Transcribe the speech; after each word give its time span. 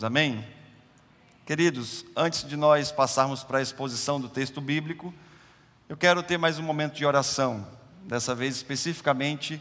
todos. 0.00 0.04
Amém? 0.04 0.44
Queridos, 1.44 2.04
antes 2.16 2.44
de 2.44 2.56
nós 2.56 2.90
passarmos 2.90 3.44
para 3.44 3.58
a 3.58 3.62
exposição 3.62 4.20
do 4.20 4.28
texto 4.28 4.60
bíblico, 4.60 5.12
eu 5.88 5.96
quero 5.96 6.22
ter 6.22 6.38
mais 6.38 6.58
um 6.58 6.62
momento 6.62 6.94
de 6.94 7.04
oração, 7.04 7.66
dessa 8.04 8.34
vez 8.34 8.56
especificamente 8.56 9.60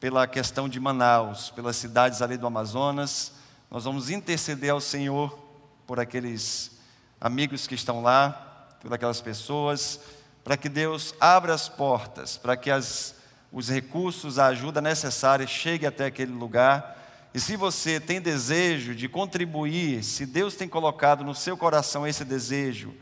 pela 0.00 0.26
questão 0.26 0.68
de 0.68 0.80
Manaus, 0.80 1.50
pelas 1.50 1.76
cidades 1.76 2.20
ali 2.20 2.36
do 2.36 2.46
Amazonas. 2.46 3.32
Nós 3.70 3.84
vamos 3.84 4.10
interceder 4.10 4.70
ao 4.70 4.80
Senhor 4.80 5.38
por 5.86 6.00
aqueles 6.00 6.72
amigos 7.20 7.66
que 7.66 7.74
estão 7.74 8.02
lá, 8.02 8.76
por 8.80 8.92
aquelas 8.92 9.20
pessoas, 9.20 10.00
para 10.42 10.56
que 10.56 10.68
Deus 10.68 11.14
abra 11.20 11.54
as 11.54 11.68
portas, 11.68 12.36
para 12.36 12.56
que 12.56 12.70
as, 12.70 13.14
os 13.52 13.68
recursos, 13.68 14.38
a 14.38 14.46
ajuda 14.46 14.80
necessária 14.80 15.46
chegue 15.46 15.86
até 15.86 16.06
aquele 16.06 16.32
lugar. 16.32 16.97
E 17.34 17.40
se 17.40 17.56
você 17.56 18.00
tem 18.00 18.20
desejo 18.20 18.94
de 18.94 19.08
contribuir, 19.08 20.02
se 20.02 20.24
Deus 20.24 20.54
tem 20.54 20.66
colocado 20.66 21.22
no 21.22 21.34
seu 21.34 21.56
coração 21.56 22.06
esse 22.06 22.24
desejo, 22.24 22.94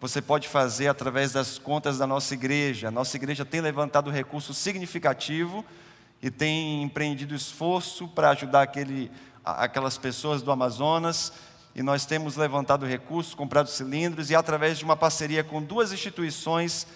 você 0.00 0.22
pode 0.22 0.48
fazer 0.48 0.88
através 0.88 1.32
das 1.32 1.58
contas 1.58 1.98
da 1.98 2.06
nossa 2.06 2.32
igreja. 2.32 2.88
A 2.88 2.90
nossa 2.90 3.16
igreja 3.16 3.44
tem 3.44 3.60
levantado 3.60 4.10
recurso 4.10 4.54
significativo 4.54 5.64
e 6.22 6.30
tem 6.30 6.82
empreendido 6.82 7.34
esforço 7.34 8.08
para 8.08 8.30
ajudar 8.30 8.62
aquele, 8.62 9.10
aquelas 9.44 9.98
pessoas 9.98 10.40
do 10.40 10.50
Amazonas. 10.50 11.32
E 11.74 11.82
nós 11.82 12.06
temos 12.06 12.36
levantado 12.36 12.86
recursos, 12.86 13.34
comprado 13.34 13.68
cilindros, 13.68 14.30
e 14.30 14.34
através 14.34 14.78
de 14.78 14.84
uma 14.84 14.96
parceria 14.96 15.44
com 15.44 15.62
duas 15.62 15.92
instituições 15.92 16.86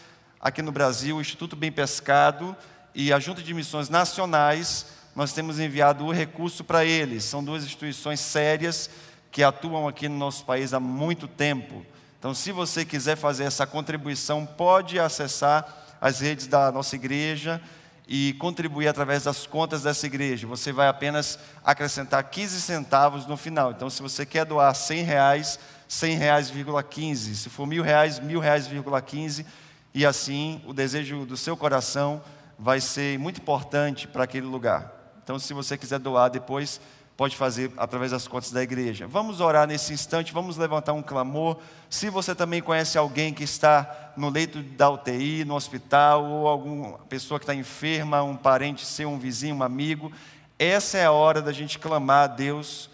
aqui 0.41 0.63
no 0.63 0.73
Brasil, 0.73 1.17
o 1.17 1.21
Instituto 1.21 1.55
Bem 1.55 1.71
Pescado 1.71 2.57
e 2.95 3.13
a 3.13 3.21
Junta 3.21 3.43
de 3.43 3.53
Missões 3.53 3.89
Nacionais, 3.89 4.87
nós 5.15 5.33
temos 5.33 5.59
enviado 5.59 6.05
o 6.05 6.13
recurso 6.13 6.65
para 6.65 6.85
eles. 6.85 7.25
São 7.25 7.45
duas 7.45 7.65
instituições 7.65 8.21
sérias 8.21 8.89
que 9.31 9.43
atuam 9.43 9.89
aqui 9.89 10.09
no 10.09 10.17
nosso 10.17 10.45
país 10.45 10.73
há 10.73 10.81
muito 10.81 11.27
tempo. 11.27 11.85
Então, 12.19 12.35
se 12.35 12.53
você 12.53 12.85
quiser 12.85 13.17
fazer 13.17 13.45
essa 13.45 13.67
contribuição, 13.67 14.47
pode 14.47 14.99
acessar 14.99 15.67
as 16.01 16.21
redes 16.21 16.47
da 16.47 16.71
nossa 16.71 16.95
igreja 16.95 17.61
e 18.07 18.35
contribuir 18.35 18.89
através 18.89 19.25
das 19.25 19.47
contas 19.47 19.83
dessa 19.83 20.07
igreja. 20.07 20.47
Você 20.47 20.73
vai 20.73 20.89
apenas 20.89 21.39
acrescentar 21.65 22.23
15 22.25 22.61
centavos 22.61 23.27
no 23.27 23.37
final. 23.37 23.73
Então, 23.73 23.91
se 23.91 24.03
você 24.03 24.25
quer 24.25 24.45
doar 24.45 24.75
100 24.75 25.03
reais, 25.03 25.59
100 25.89 26.17
reais, 26.17 26.53
15. 26.91 27.37
Se 27.37 27.51
for 27.51 27.67
mil 27.67 27.83
reais, 27.83 28.19
mil 28.19 28.41
reais, 28.41 28.69
15. 29.07 29.47
E 29.95 30.07
assim, 30.07 30.63
o 30.67 30.73
desejo 30.73 31.27
do 31.27 31.37
seu 31.37 31.57
coração 31.57 32.23
vai 32.59 32.81
ser 32.81 33.19
muito 33.19 33.41
importante 33.41 34.07
para 34.07 34.25
aquele 34.25 34.47
lugar. 34.47 35.02
Então, 35.23 35.39
se 35.39 35.55
você 35.55 35.79
quiser 35.79 35.99
doar 35.99 36.29
depois, 36.29 36.81
pode 37.17 37.37
fazer 37.37 37.71
através 37.77 38.11
das 38.11 38.27
contas 38.27 38.51
da 38.51 38.63
igreja. 38.63 39.07
Vamos 39.07 39.41
orar 39.41 39.67
nesse 39.67 39.93
instante, 39.93 40.33
vamos 40.33 40.57
levantar 40.57 40.93
um 40.93 41.03
clamor. 41.03 41.59
Se 41.89 42.11
você 42.11 42.35
também 42.35 42.61
conhece 42.61 42.99
alguém 42.99 43.33
que 43.33 43.45
está 43.45 44.13
no 44.17 44.29
leito 44.29 44.63
da 44.63 44.91
UTI, 44.91 45.45
no 45.45 45.55
hospital, 45.55 46.25
ou 46.25 46.49
alguma 46.49 46.99
pessoa 47.09 47.39
que 47.39 47.45
está 47.45 47.55
enferma, 47.55 48.23
um 48.23 48.37
parente 48.37 48.85
seu, 48.85 49.09
um 49.09 49.19
vizinho, 49.19 49.57
um 49.57 49.63
amigo, 49.63 50.13
essa 50.59 50.99
é 50.99 51.05
a 51.05 51.13
hora 51.13 51.41
da 51.41 51.53
gente 51.53 51.79
clamar 51.79 52.25
a 52.25 52.27
Deus 52.27 52.91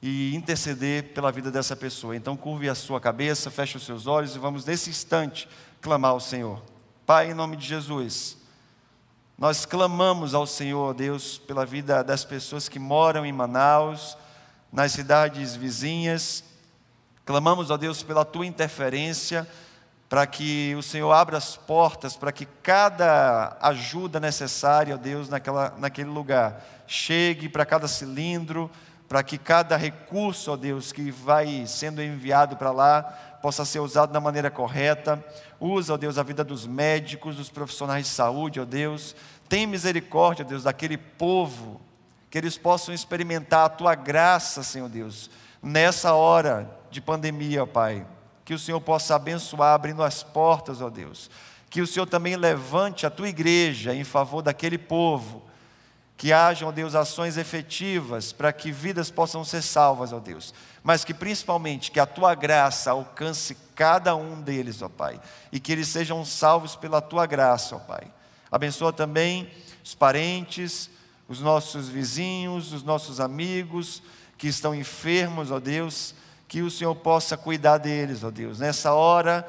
e 0.00 0.34
interceder 0.34 1.12
pela 1.12 1.32
vida 1.32 1.50
dessa 1.50 1.76
pessoa. 1.76 2.16
Então, 2.16 2.36
curve 2.36 2.68
a 2.68 2.74
sua 2.74 3.00
cabeça, 3.00 3.50
feche 3.50 3.76
os 3.76 3.84
seus 3.84 4.06
olhos 4.06 4.34
e 4.34 4.38
vamos 4.38 4.64
nesse 4.64 4.90
instante 4.90 5.48
clamar 5.80 6.12
ao 6.12 6.20
Senhor. 6.20 6.62
Pai, 7.04 7.30
em 7.30 7.34
nome 7.34 7.56
de 7.56 7.66
Jesus. 7.66 8.36
Nós 9.38 9.64
clamamos 9.64 10.34
ao 10.34 10.48
Senhor, 10.48 10.92
Deus, 10.94 11.38
pela 11.38 11.64
vida 11.64 12.02
das 12.02 12.24
pessoas 12.24 12.68
que 12.68 12.80
moram 12.80 13.24
em 13.24 13.30
Manaus, 13.30 14.18
nas 14.72 14.90
cidades 14.90 15.54
vizinhas. 15.54 16.42
Clamamos, 17.24 17.70
ó 17.70 17.76
Deus, 17.76 18.02
pela 18.02 18.24
tua 18.24 18.44
interferência, 18.44 19.46
para 20.08 20.26
que 20.26 20.74
o 20.76 20.82
Senhor 20.82 21.12
abra 21.12 21.38
as 21.38 21.56
portas, 21.56 22.16
para 22.16 22.32
que 22.32 22.46
cada 22.64 23.56
ajuda 23.60 24.18
necessária, 24.18 24.96
ó 24.96 24.98
Deus, 24.98 25.28
naquela, 25.28 25.72
naquele 25.78 26.10
lugar, 26.10 26.60
chegue 26.88 27.48
para 27.48 27.64
cada 27.64 27.86
cilindro, 27.86 28.68
para 29.08 29.22
que 29.22 29.38
cada 29.38 29.76
recurso, 29.76 30.50
ó 30.50 30.56
Deus, 30.56 30.90
que 30.90 31.12
vai 31.12 31.64
sendo 31.64 32.02
enviado 32.02 32.56
para 32.56 32.72
lá, 32.72 33.27
possa 33.42 33.64
ser 33.64 33.80
usado 33.80 34.12
da 34.12 34.20
maneira 34.20 34.50
correta. 34.50 35.24
Usa, 35.60 35.94
ó 35.94 35.96
Deus, 35.96 36.18
a 36.18 36.22
vida 36.22 36.44
dos 36.44 36.66
médicos, 36.66 37.36
dos 37.36 37.50
profissionais 37.50 38.06
de 38.06 38.10
saúde, 38.10 38.60
ó 38.60 38.64
Deus. 38.64 39.14
Tem 39.48 39.66
misericórdia, 39.66 40.44
Deus, 40.44 40.64
daquele 40.64 40.96
povo, 40.96 41.80
que 42.30 42.36
eles 42.36 42.58
possam 42.58 42.94
experimentar 42.94 43.66
a 43.66 43.68
tua 43.68 43.94
graça, 43.94 44.62
Senhor 44.62 44.88
Deus, 44.88 45.30
nessa 45.62 46.12
hora 46.12 46.70
de 46.90 47.00
pandemia, 47.00 47.62
ó 47.62 47.66
Pai. 47.66 48.06
Que 48.44 48.54
o 48.54 48.58
Senhor 48.58 48.80
possa 48.80 49.14
abençoar, 49.14 49.74
abrindo 49.74 50.02
as 50.02 50.22
portas, 50.22 50.80
ó 50.80 50.90
Deus. 50.90 51.30
Que 51.70 51.80
o 51.80 51.86
Senhor 51.86 52.06
também 52.06 52.36
levante 52.36 53.06
a 53.06 53.10
tua 53.10 53.28
igreja 53.28 53.94
em 53.94 54.04
favor 54.04 54.42
daquele 54.42 54.78
povo. 54.78 55.42
Que 56.18 56.32
hajam, 56.32 56.68
ó 56.68 56.72
Deus, 56.72 56.96
ações 56.96 57.36
efetivas 57.36 58.32
para 58.32 58.52
que 58.52 58.72
vidas 58.72 59.08
possam 59.08 59.44
ser 59.44 59.62
salvas, 59.62 60.12
ó 60.12 60.18
Deus. 60.18 60.52
Mas 60.82 61.04
que 61.04 61.14
principalmente 61.14 61.92
que 61.92 62.00
a 62.00 62.06
tua 62.06 62.34
graça 62.34 62.90
alcance 62.90 63.56
cada 63.76 64.16
um 64.16 64.40
deles, 64.42 64.82
ó 64.82 64.88
Pai. 64.88 65.20
E 65.52 65.60
que 65.60 65.70
eles 65.70 65.86
sejam 65.86 66.24
salvos 66.24 66.74
pela 66.74 67.00
tua 67.00 67.24
graça, 67.24 67.76
ó 67.76 67.78
Pai. 67.78 68.02
Abençoa 68.50 68.92
também 68.92 69.48
os 69.84 69.94
parentes, 69.94 70.90
os 71.28 71.40
nossos 71.40 71.88
vizinhos, 71.88 72.72
os 72.72 72.82
nossos 72.82 73.20
amigos 73.20 74.02
que 74.36 74.48
estão 74.48 74.74
enfermos, 74.74 75.52
ó 75.52 75.60
Deus, 75.60 76.14
que 76.48 76.62
o 76.62 76.70
Senhor 76.70 76.96
possa 76.96 77.36
cuidar 77.36 77.78
deles, 77.78 78.24
ó 78.24 78.30
Deus, 78.30 78.58
nessa 78.58 78.92
hora 78.92 79.46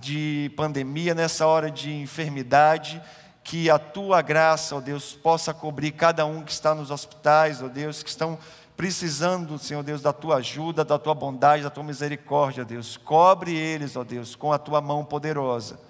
de 0.00 0.50
pandemia, 0.56 1.14
nessa 1.14 1.46
hora 1.46 1.70
de 1.70 1.92
enfermidade, 1.92 3.00
que 3.48 3.70
a 3.70 3.78
tua 3.78 4.20
graça, 4.20 4.76
ó 4.76 4.80
Deus, 4.80 5.14
possa 5.14 5.54
cobrir 5.54 5.92
cada 5.92 6.26
um 6.26 6.42
que 6.42 6.52
está 6.52 6.74
nos 6.74 6.90
hospitais, 6.90 7.62
ó 7.62 7.66
Deus, 7.66 8.02
que 8.02 8.10
estão 8.10 8.38
precisando, 8.76 9.58
Senhor 9.58 9.82
Deus, 9.82 10.02
da 10.02 10.12
tua 10.12 10.36
ajuda, 10.36 10.84
da 10.84 10.98
tua 10.98 11.14
bondade, 11.14 11.62
da 11.62 11.70
tua 11.70 11.82
misericórdia, 11.82 12.62
Deus. 12.62 12.98
Cobre 12.98 13.56
eles, 13.56 13.96
ó 13.96 14.04
Deus, 14.04 14.36
com 14.36 14.52
a 14.52 14.58
tua 14.58 14.82
mão 14.82 15.02
poderosa. 15.02 15.80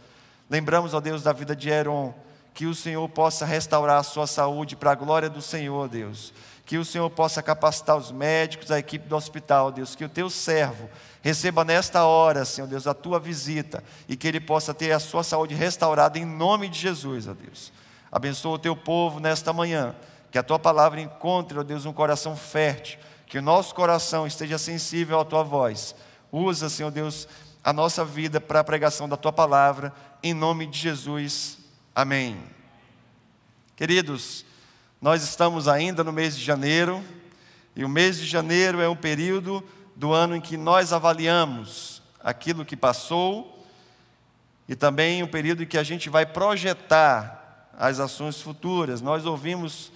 Lembramos, 0.49 0.95
ó 0.95 1.01
Deus, 1.01 1.25
da 1.25 1.33
vida 1.33 1.57
de 1.57 1.69
Heron 1.69 2.15
que 2.55 2.65
o 2.65 2.77
Senhor 2.77 3.09
possa 3.09 3.45
restaurar 3.45 3.99
a 3.99 4.05
sua 4.05 4.29
saúde 4.29 4.77
para 4.77 4.93
a 4.93 4.95
glória 4.95 5.29
do 5.29 5.43
Senhor, 5.43 5.89
Deus. 5.89 6.33
Que 6.65 6.79
o 6.79 6.85
Senhor 6.85 7.11
possa 7.11 7.43
capacitar 7.43 7.97
os 7.97 8.13
médicos, 8.13 8.71
a 8.71 8.79
equipe 8.79 9.09
do 9.09 9.17
hospital, 9.17 9.73
Deus. 9.73 9.97
Que 9.97 10.05
o 10.05 10.09
teu 10.09 10.31
servo 10.31 10.89
receba 11.23 11.65
nesta 11.65 12.05
hora, 12.05 12.45
Senhor 12.45 12.67
Deus, 12.67 12.87
a 12.87 12.95
tua 12.95 13.19
visita 13.19 13.83
e 14.09 14.17
que 14.17 14.29
ele 14.29 14.41
possa 14.41 14.73
ter 14.73 14.93
a 14.93 14.99
sua 14.99 15.23
saúde 15.23 15.55
restaurada 15.55 16.19
em 16.19 16.25
nome 16.25 16.69
de 16.69 16.79
Jesus, 16.79 17.29
ó 17.29 17.35
Deus. 17.35 17.73
Abençoa 18.11 18.55
o 18.55 18.59
teu 18.59 18.77
povo 18.77 19.21
nesta 19.21 19.53
manhã. 19.53 19.95
Que 20.31 20.39
a 20.39 20.43
tua 20.43 20.59
palavra 20.59 21.01
encontre, 21.01 21.59
ó 21.59 21.63
Deus, 21.63 21.87
um 21.87 21.93
coração 21.93 22.37
fértil. 22.37 22.99
Que 23.27 23.39
o 23.39 23.43
nosso 23.43 23.75
coração 23.75 24.27
esteja 24.27 24.59
sensível 24.59 25.21
à 25.21 25.25
tua 25.25 25.43
voz. 25.43 25.95
Usa, 26.33 26.69
Senhor 26.69 26.91
Deus, 26.91 27.29
a 27.63 27.73
nossa 27.73 28.05
vida 28.05 28.41
para 28.41 28.61
a 28.61 28.65
pregação 28.65 29.09
da 29.09 29.17
tua 29.17 29.33
palavra. 29.33 29.93
Em 30.23 30.33
nome 30.33 30.67
de 30.67 30.79
Jesus. 30.79 31.59
Amém. 31.95 32.39
Queridos, 33.77 34.45
nós 35.01 35.23
estamos 35.23 35.69
ainda 35.69 36.03
no 36.03 36.13
mês 36.13 36.37
de 36.37 36.45
janeiro, 36.45 37.05
e 37.77 37.85
o 37.85 37.89
mês 37.89 38.19
de 38.19 38.27
janeiro 38.27 38.81
é 38.81 38.89
um 38.89 38.97
período 38.97 39.63
do 39.99 40.13
ano 40.13 40.37
em 40.37 40.41
que 40.41 40.57
nós 40.57 40.93
avaliamos 40.93 42.01
aquilo 42.23 42.65
que 42.65 42.77
passou 42.77 43.67
e 44.69 44.77
também 44.77 45.25
um 45.25 45.27
período 45.27 45.65
em 45.65 45.67
que 45.67 45.77
a 45.77 45.83
gente 45.83 46.09
vai 46.09 46.25
projetar 46.25 47.69
as 47.77 47.99
ações 47.99 48.41
futuras. 48.41 49.03
Nós 49.03 49.27
ouvimos 49.27 49.91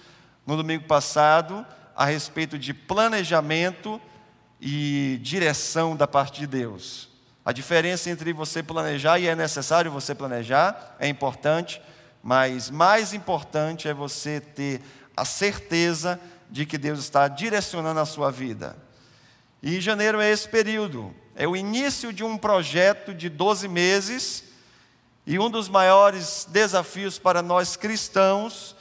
no 0.45 0.57
domingo 0.57 0.83
passado 0.83 1.65
a 1.95 2.03
respeito 2.03 2.59
de 2.59 2.73
planejamento 2.73 3.99
e 4.59 5.21
direção 5.21 5.95
da 5.95 6.05
parte 6.05 6.41
de 6.41 6.47
Deus. 6.47 7.07
A 7.45 7.53
diferença 7.53 8.09
entre 8.09 8.33
você 8.33 8.61
planejar 8.61 9.19
e 9.19 9.27
é 9.27 9.35
necessário 9.37 9.89
você 9.89 10.13
planejar 10.13 10.97
é 10.99 11.07
importante, 11.07 11.81
mas 12.21 12.69
mais 12.69 13.13
importante 13.13 13.87
é 13.87 13.93
você 13.93 14.41
ter 14.41 14.81
a 15.15 15.23
certeza 15.23 16.19
de 16.51 16.65
que 16.65 16.77
Deus 16.77 16.99
está 16.99 17.29
direcionando 17.29 18.01
a 18.01 18.05
sua 18.05 18.29
vida. 18.29 18.82
E 19.65 19.79
janeiro 19.79 20.19
é 20.19 20.29
esse 20.29 20.49
período, 20.49 21.15
é 21.33 21.47
o 21.47 21.55
início 21.55 22.11
de 22.11 22.21
um 22.21 22.37
projeto 22.37 23.13
de 23.13 23.29
12 23.29 23.69
meses, 23.69 24.43
e 25.25 25.39
um 25.39 25.49
dos 25.49 25.69
maiores 25.69 26.45
desafios 26.49 27.17
para 27.17 27.41
nós 27.41 27.77
cristãos 27.77 28.75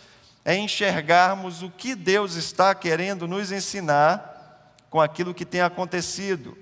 é 0.45 0.57
enxergarmos 0.57 1.63
o 1.63 1.71
que 1.71 1.95
Deus 1.95 2.35
está 2.35 2.75
querendo 2.75 3.29
nos 3.29 3.53
ensinar 3.53 4.75
com 4.91 5.01
aquilo 5.01 5.33
que 5.33 5.45
tem 5.45 5.61
acontecido, 5.61 6.59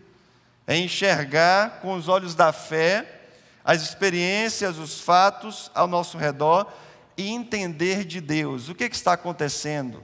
é 0.67 0.77
enxergar 0.77 1.81
com 1.81 1.95
os 1.95 2.07
olhos 2.07 2.35
da 2.35 2.53
fé 2.53 3.23
as 3.65 3.81
experiências, 3.81 4.77
os 4.77 5.01
fatos 5.01 5.71
ao 5.75 5.87
nosso 5.87 6.19
redor 6.19 6.71
e 7.17 7.31
entender 7.31 8.05
de 8.05 8.21
Deus 8.21 8.69
o 8.69 8.75
que, 8.75 8.87
que 8.87 8.97
está 8.97 9.15
acontecendo, 9.15 10.03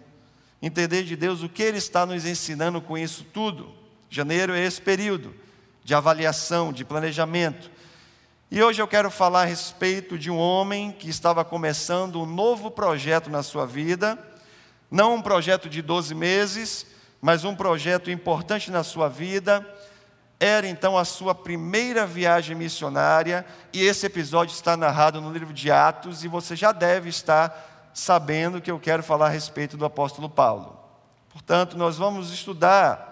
entender 0.63 1.03
de 1.03 1.17
Deus 1.17 1.43
o 1.43 1.51
que 1.51 1.63
Ele 1.63 1.77
está 1.77 2.07
nos 2.07 2.25
ensinando 2.25 2.81
com 2.81 2.97
isso 2.97 3.23
tudo. 3.23 3.85
Janeiro 4.09 4.55
é 4.55 4.65
esse 4.65 4.81
período 4.81 5.35
de 5.85 5.95
avaliação, 5.95 6.73
de 6.73 6.85
planejamento. 6.85 7.71
E 8.51 8.63
hoje 8.63 8.81
eu 8.81 8.87
quero 8.87 9.11
falar 9.11 9.43
a 9.43 9.47
respeito 9.47 10.19
de 10.19 10.31
um 10.31 10.39
homem 10.39 10.93
que 10.93 11.09
estava 11.09 11.45
começando 11.45 12.21
um 12.21 12.27
novo 12.27 12.71
projeto 12.71 13.29
na 13.29 13.43
sua 13.43 13.67
vida, 13.67 14.19
não 14.91 15.17
um 15.17 15.23
projeto 15.23 15.69
de 15.69 15.83
12 15.83 16.15
meses, 16.15 16.87
mas 17.21 17.45
um 17.45 17.57
projeto 17.57 18.11
importante 18.11 18.71
na 18.71 18.85
sua 18.85 19.09
vida. 19.09 19.67
Era 20.39 20.69
então 20.69 20.97
a 20.97 21.05
sua 21.05 21.35
primeira 21.35 22.07
viagem 22.07 22.55
missionária, 22.55 23.45
e 23.73 23.83
esse 23.83 24.07
episódio 24.07 24.53
está 24.53 24.77
narrado 24.77 25.21
no 25.21 25.33
livro 25.33 25.53
de 25.53 25.71
Atos, 25.71 26.23
e 26.23 26.29
você 26.29 26.55
já 26.55 26.73
deve 26.73 27.09
estar 27.09 27.91
sabendo 27.93 28.61
que 28.61 28.71
eu 28.71 28.79
quero 28.79 29.03
falar 29.03 29.27
a 29.27 29.31
respeito 29.31 29.77
do 29.77 29.85
apóstolo 29.85 30.29
Paulo. 30.29 30.79
Portanto, 31.31 31.77
nós 31.77 31.97
vamos 31.97 32.33
estudar 32.33 33.06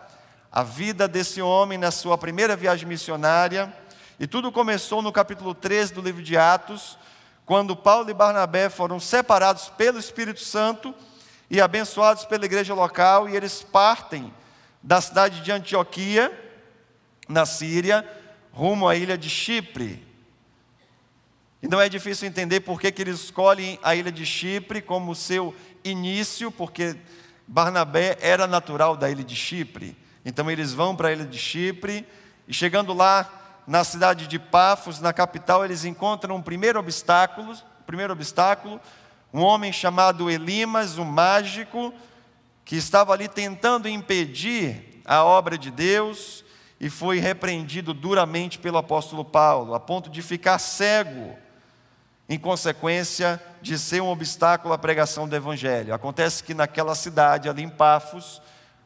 a 0.57 0.63
vida 0.63 1.09
desse 1.09 1.43
homem 1.43 1.77
na 1.77 1.91
sua 1.91 2.17
primeira 2.17 2.55
viagem 2.55 2.87
missionária 2.87 3.75
e 4.21 4.25
tudo 4.25 4.53
começou 4.53 5.03
no 5.03 5.11
capítulo 5.11 5.53
13 5.53 5.93
do 5.93 6.01
livro 6.01 6.23
de 6.23 6.37
Atos, 6.37 6.97
quando 7.45 7.75
Paulo 7.75 8.09
e 8.09 8.15
Barnabé 8.15 8.69
foram 8.71 9.01
separados 9.01 9.69
pelo 9.71 9.99
Espírito 9.99 10.39
Santo 10.39 10.95
e 11.51 11.61
abençoados 11.61 12.25
pela 12.25 12.45
igreja 12.45 12.73
local, 12.73 13.29
e 13.29 13.35
eles 13.35 13.65
partem 13.65 14.33
da 14.81 15.01
cidade 15.01 15.41
de 15.41 15.51
Antioquia, 15.51 16.33
na 17.29 17.45
Síria, 17.45 18.09
rumo 18.53 18.89
à 18.89 18.95
ilha 18.95 19.19
de 19.19 19.29
Chipre. 19.29 20.07
E 21.61 21.67
não 21.67 21.81
é 21.81 21.89
difícil 21.89 22.29
entender 22.29 22.61
por 22.61 22.81
que, 22.81 22.93
que 22.93 23.03
eles 23.03 23.25
escolhem 23.25 23.77
a 23.83 23.97
ilha 23.97 24.13
de 24.13 24.25
Chipre 24.25 24.81
como 24.81 25.17
seu 25.17 25.53
início, 25.83 26.53
porque 26.53 26.95
Barnabé 27.45 28.17
era 28.21 28.47
natural 28.47 28.97
da 28.97 29.11
ilha 29.11 29.25
de 29.25 29.35
Chipre. 29.35 30.04
Então 30.25 30.51
eles 30.51 30.73
vão 30.73 30.97
para 30.97 31.09
a 31.09 31.13
ilha 31.13 31.25
de 31.25 31.39
Chipre, 31.39 32.07
e 32.47 32.53
chegando 32.53 32.93
lá, 32.93 33.63
na 33.67 33.83
cidade 33.83 34.27
de 34.27 34.39
Pafos, 34.39 35.01
na 35.01 35.13
capital, 35.13 35.65
eles 35.65 35.85
encontram 35.85 36.37
um 36.37 36.43
primeiro 36.43 36.79
obstáculo, 36.79 37.57
primeiro 37.87 38.13
obstáculo, 38.13 38.81
um 39.33 39.41
homem 39.41 39.73
chamado 39.73 40.31
Elimas, 40.31 40.99
um 40.99 41.05
mágico, 41.05 41.93
que 42.65 42.77
estava 42.77 43.13
ali 43.13 43.29
tentando 43.29 43.89
impedir 43.89 45.03
a 45.05 45.25
obra 45.25 45.59
de 45.59 45.71
Deus 45.71 46.45
e 46.81 46.89
foi 46.89 47.19
repreendido 47.19 47.93
duramente 47.93 48.59
pelo 48.59 48.79
apóstolo 48.79 49.25
Paulo, 49.25 49.75
a 49.75 49.81
ponto 49.81 50.11
de 50.11 50.23
ficar 50.23 50.59
cego, 50.59 51.37
em 52.29 52.39
consequência 52.39 53.43
de 53.61 53.79
ser 53.79 54.01
um 54.03 54.09
obstáculo 54.09 54.73
à 54.73 54.79
pregação 54.79 55.29
do 55.29 55.37
evangelho. 55.37 55.93
Acontece 55.93 56.43
que 56.43 56.55
naquela 56.55 56.95
cidade, 56.95 57.49
ali 57.49 57.63
em 57.63 57.69
Pafos, 57.69 58.41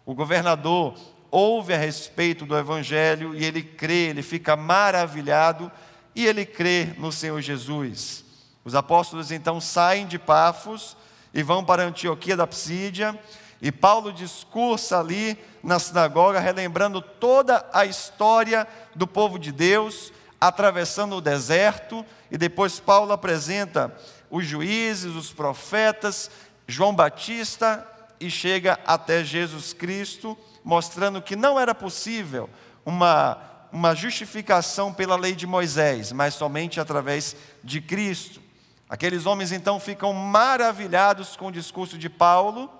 o 0.04 0.14
governador 0.14 0.94
ouve 1.30 1.74
a 1.74 1.76
respeito 1.76 2.46
do 2.46 2.56
Evangelho 2.56 3.34
e 3.34 3.44
ele 3.44 3.62
crê, 3.62 4.08
ele 4.08 4.22
fica 4.22 4.56
maravilhado 4.56 5.70
e 6.14 6.26
ele 6.26 6.44
crê 6.44 6.88
no 6.98 7.12
Senhor 7.12 7.40
Jesus. 7.40 8.24
Os 8.64 8.74
apóstolos 8.74 9.30
então 9.30 9.60
saem 9.60 10.06
de 10.06 10.18
Pafos 10.18 10.96
e 11.32 11.42
vão 11.42 11.64
para 11.64 11.84
Antioquia 11.84 12.36
da 12.36 12.46
Psídia, 12.46 13.18
e 13.60 13.72
Paulo 13.72 14.12
discursa 14.12 15.00
ali 15.00 15.36
na 15.62 15.78
sinagoga, 15.78 16.38
relembrando 16.38 17.00
toda 17.00 17.64
a 17.72 17.84
história 17.84 18.66
do 18.94 19.06
povo 19.06 19.38
de 19.38 19.52
Deus, 19.52 20.12
atravessando 20.40 21.16
o 21.16 21.20
deserto, 21.20 22.04
e 22.30 22.38
depois 22.38 22.78
Paulo 22.78 23.12
apresenta 23.12 23.94
os 24.30 24.46
juízes, 24.46 25.14
os 25.14 25.32
profetas, 25.32 26.30
João 26.66 26.94
Batista, 26.94 27.86
e 28.20 28.30
chega 28.30 28.78
até 28.86 29.24
Jesus 29.24 29.72
Cristo 29.72 30.36
mostrando 30.68 31.22
que 31.22 31.34
não 31.34 31.58
era 31.58 31.74
possível 31.74 32.50
uma, 32.84 33.38
uma 33.72 33.94
justificação 33.94 34.92
pela 34.92 35.16
lei 35.16 35.34
de 35.34 35.46
Moisés, 35.46 36.12
mas 36.12 36.34
somente 36.34 36.78
através 36.78 37.34
de 37.64 37.80
Cristo. 37.80 38.42
Aqueles 38.86 39.24
homens 39.24 39.50
então 39.50 39.80
ficam 39.80 40.12
maravilhados 40.12 41.36
com 41.36 41.46
o 41.46 41.50
discurso 41.50 41.96
de 41.96 42.10
Paulo 42.10 42.70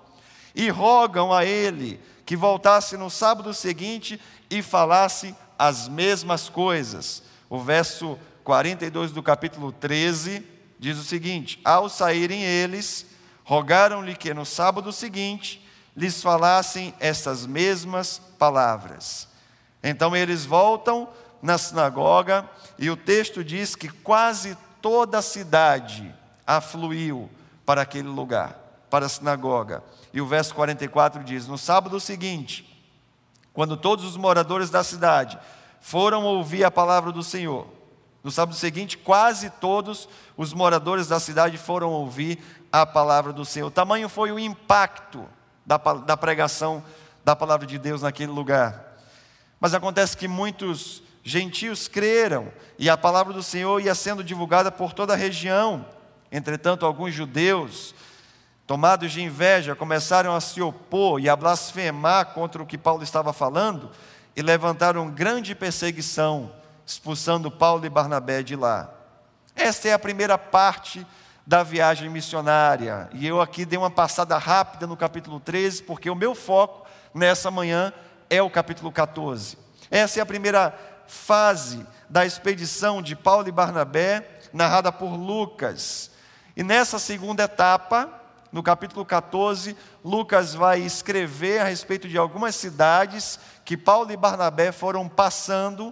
e 0.53 0.69
rogam 0.69 1.33
a 1.33 1.43
ele 1.43 1.99
que 2.27 2.37
voltasse 2.37 2.95
no 2.95 3.09
sábado 3.09 3.55
seguinte 3.55 4.21
e 4.51 4.61
falasse 4.61 5.35
as 5.57 5.87
mesmas 5.87 6.47
coisas. 6.47 7.23
O 7.49 7.57
verso 7.57 8.19
42 8.43 9.11
do 9.11 9.23
capítulo 9.23 9.71
13 9.71 10.45
diz 10.77 10.95
o 10.99 11.03
seguinte: 11.03 11.59
Ao 11.65 11.89
saírem 11.89 12.43
eles, 12.43 13.07
rogaram-lhe 13.43 14.15
que 14.15 14.31
no 14.31 14.45
sábado 14.45 14.93
seguinte 14.93 15.67
lhes 15.99 16.23
falassem 16.23 16.93
estas 16.97 17.45
mesmas 17.45 18.21
palavras. 18.39 19.27
Então 19.83 20.15
eles 20.15 20.45
voltam 20.45 21.09
na 21.41 21.57
sinagoga 21.57 22.49
e 22.77 22.89
o 22.89 22.95
texto 22.95 23.43
diz 23.43 23.75
que 23.75 23.89
quase 23.89 24.57
toda 24.81 25.17
a 25.17 25.21
cidade 25.21 26.15
afluiu 26.47 27.29
para 27.65 27.81
aquele 27.81 28.07
lugar, 28.07 28.57
para 28.89 29.07
a 29.07 29.09
sinagoga. 29.09 29.83
E 30.13 30.21
o 30.21 30.25
verso 30.25 30.55
44 30.55 31.21
diz: 31.21 31.47
No 31.47 31.57
sábado 31.57 31.99
seguinte, 31.99 32.81
quando 33.51 33.75
todos 33.75 34.05
os 34.05 34.15
moradores 34.15 34.69
da 34.69 34.85
cidade 34.85 35.37
foram 35.81 36.23
ouvir 36.23 36.63
a 36.63 36.71
palavra 36.71 37.11
do 37.11 37.21
Senhor, 37.21 37.67
no 38.23 38.31
sábado 38.31 38.55
seguinte, 38.55 38.97
quase 38.97 39.49
todos 39.49 40.07
os 40.37 40.53
moradores 40.53 41.09
da 41.09 41.19
cidade 41.19 41.57
foram 41.57 41.89
ouvir 41.89 42.41
a 42.71 42.85
palavra 42.85 43.33
do 43.33 43.43
Senhor. 43.43 43.67
O 43.67 43.71
tamanho 43.71 44.07
foi 44.07 44.31
o 44.31 44.39
impacto 44.39 45.27
da, 45.65 45.77
da 45.77 46.17
pregação 46.17 46.83
da 47.23 47.35
palavra 47.35 47.67
de 47.67 47.77
Deus 47.77 48.01
naquele 48.01 48.31
lugar. 48.31 48.97
Mas 49.59 49.73
acontece 49.73 50.15
que 50.15 50.27
muitos 50.27 51.03
gentios 51.23 51.87
creram 51.87 52.51
e 52.77 52.89
a 52.89 52.97
palavra 52.97 53.33
do 53.33 53.43
Senhor 53.43 53.81
ia 53.81 53.93
sendo 53.93 54.23
divulgada 54.23 54.71
por 54.71 54.93
toda 54.93 55.13
a 55.13 55.17
região. 55.17 55.85
Entretanto, 56.31 56.85
alguns 56.85 57.13
judeus, 57.13 57.93
tomados 58.65 59.11
de 59.11 59.21
inveja, 59.21 59.75
começaram 59.75 60.33
a 60.35 60.41
se 60.41 60.61
opor 60.61 61.19
e 61.19 61.27
a 61.27 61.35
blasfemar 61.35 62.27
contra 62.27 62.61
o 62.61 62.65
que 62.65 62.77
Paulo 62.77 63.03
estava 63.03 63.33
falando 63.33 63.91
e 64.35 64.41
levantaram 64.41 65.09
grande 65.09 65.53
perseguição, 65.53 66.51
expulsando 66.85 67.51
Paulo 67.51 67.85
e 67.85 67.89
Barnabé 67.89 68.41
de 68.41 68.55
lá. 68.55 68.89
Esta 69.55 69.89
é 69.89 69.93
a 69.93 69.99
primeira 69.99 70.37
parte 70.37 71.05
da 71.49 71.63
viagem 71.63 72.11
missionária. 72.11 73.09
E 73.11 73.25
eu 73.25 73.41
aqui 73.41 73.65
dei 73.65 73.75
uma 73.75 73.89
passada 73.89 74.37
rápida 74.37 74.85
no 74.85 74.95
capítulo 74.95 75.39
13, 75.39 75.81
porque 75.81 76.07
o 76.07 76.13
meu 76.13 76.35
foco 76.35 76.87
nessa 77.11 77.49
manhã 77.49 77.91
é 78.29 78.39
o 78.39 78.51
capítulo 78.51 78.91
14. 78.91 79.57
Essa 79.89 80.19
é 80.19 80.21
a 80.21 80.27
primeira 80.27 80.71
fase 81.07 81.83
da 82.07 82.23
expedição 82.23 83.01
de 83.01 83.15
Paulo 83.15 83.47
e 83.47 83.51
Barnabé, 83.51 84.29
narrada 84.53 84.91
por 84.91 85.15
Lucas. 85.15 86.11
E 86.55 86.61
nessa 86.61 86.99
segunda 86.99 87.45
etapa, 87.45 88.07
no 88.51 88.61
capítulo 88.61 89.03
14, 89.03 89.75
Lucas 90.05 90.53
vai 90.53 90.79
escrever 90.81 91.61
a 91.61 91.63
respeito 91.63 92.07
de 92.07 92.15
algumas 92.15 92.53
cidades 92.53 93.39
que 93.65 93.75
Paulo 93.75 94.11
e 94.11 94.17
Barnabé 94.17 94.71
foram 94.71 95.09
passando, 95.09 95.91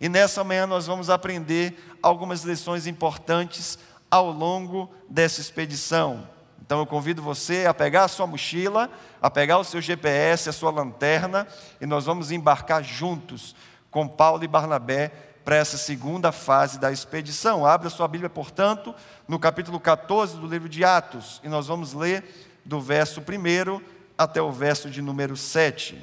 e 0.00 0.08
nessa 0.08 0.42
manhã 0.42 0.66
nós 0.66 0.86
vamos 0.86 1.10
aprender 1.10 1.94
algumas 2.02 2.42
lições 2.42 2.86
importantes 2.86 3.78
ao 4.14 4.30
longo 4.30 4.88
dessa 5.08 5.40
expedição. 5.40 6.28
Então 6.64 6.78
eu 6.78 6.86
convido 6.86 7.20
você 7.20 7.66
a 7.66 7.74
pegar 7.74 8.04
a 8.04 8.08
sua 8.08 8.28
mochila, 8.28 8.88
a 9.20 9.28
pegar 9.28 9.58
o 9.58 9.64
seu 9.64 9.80
GPS, 9.80 10.48
a 10.48 10.52
sua 10.52 10.70
lanterna, 10.70 11.48
e 11.80 11.84
nós 11.84 12.04
vamos 12.04 12.30
embarcar 12.30 12.84
juntos 12.84 13.56
com 13.90 14.06
Paulo 14.06 14.44
e 14.44 14.46
Barnabé 14.46 15.08
para 15.44 15.56
essa 15.56 15.76
segunda 15.76 16.30
fase 16.30 16.78
da 16.78 16.92
expedição. 16.92 17.66
Abra 17.66 17.90
sua 17.90 18.06
Bíblia, 18.06 18.30
portanto, 18.30 18.94
no 19.26 19.36
capítulo 19.36 19.80
14 19.80 20.36
do 20.36 20.46
livro 20.46 20.68
de 20.68 20.84
Atos, 20.84 21.40
e 21.42 21.48
nós 21.48 21.66
vamos 21.66 21.92
ler 21.92 22.24
do 22.64 22.80
verso 22.80 23.20
1 23.20 23.80
até 24.16 24.40
o 24.40 24.52
verso 24.52 24.88
de 24.88 25.02
número 25.02 25.36
7. 25.36 26.00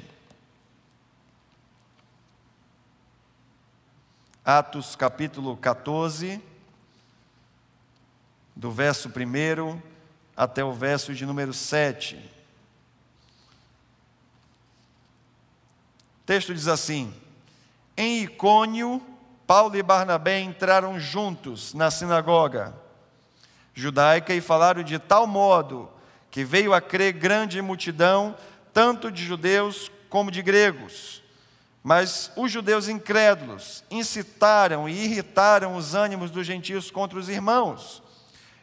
Atos 4.44 4.94
capítulo 4.96 5.56
14 5.56 6.51
do 8.54 8.70
verso 8.70 9.08
1 9.08 9.80
até 10.36 10.64
o 10.64 10.72
verso 10.72 11.14
de 11.14 11.26
número 11.26 11.52
7. 11.52 12.16
O 12.16 12.20
texto 16.26 16.54
diz 16.54 16.68
assim: 16.68 17.12
Em 17.96 18.22
Icônio, 18.22 19.02
Paulo 19.46 19.76
e 19.76 19.82
Barnabé 19.82 20.40
entraram 20.40 20.98
juntos 20.98 21.74
na 21.74 21.90
sinagoga 21.90 22.80
judaica 23.74 24.34
e 24.34 24.40
falaram 24.40 24.82
de 24.82 24.98
tal 24.98 25.26
modo 25.26 25.88
que 26.30 26.44
veio 26.44 26.72
a 26.72 26.80
crer 26.80 27.12
grande 27.12 27.60
multidão, 27.60 28.36
tanto 28.72 29.10
de 29.10 29.24
judeus 29.24 29.90
como 30.08 30.30
de 30.30 30.42
gregos. 30.42 31.22
Mas 31.82 32.30
os 32.36 32.50
judeus 32.50 32.88
incrédulos 32.88 33.82
incitaram 33.90 34.88
e 34.88 35.04
irritaram 35.04 35.76
os 35.76 35.94
ânimos 35.94 36.30
dos 36.30 36.46
gentios 36.46 36.90
contra 36.90 37.18
os 37.18 37.28
irmãos 37.28 38.02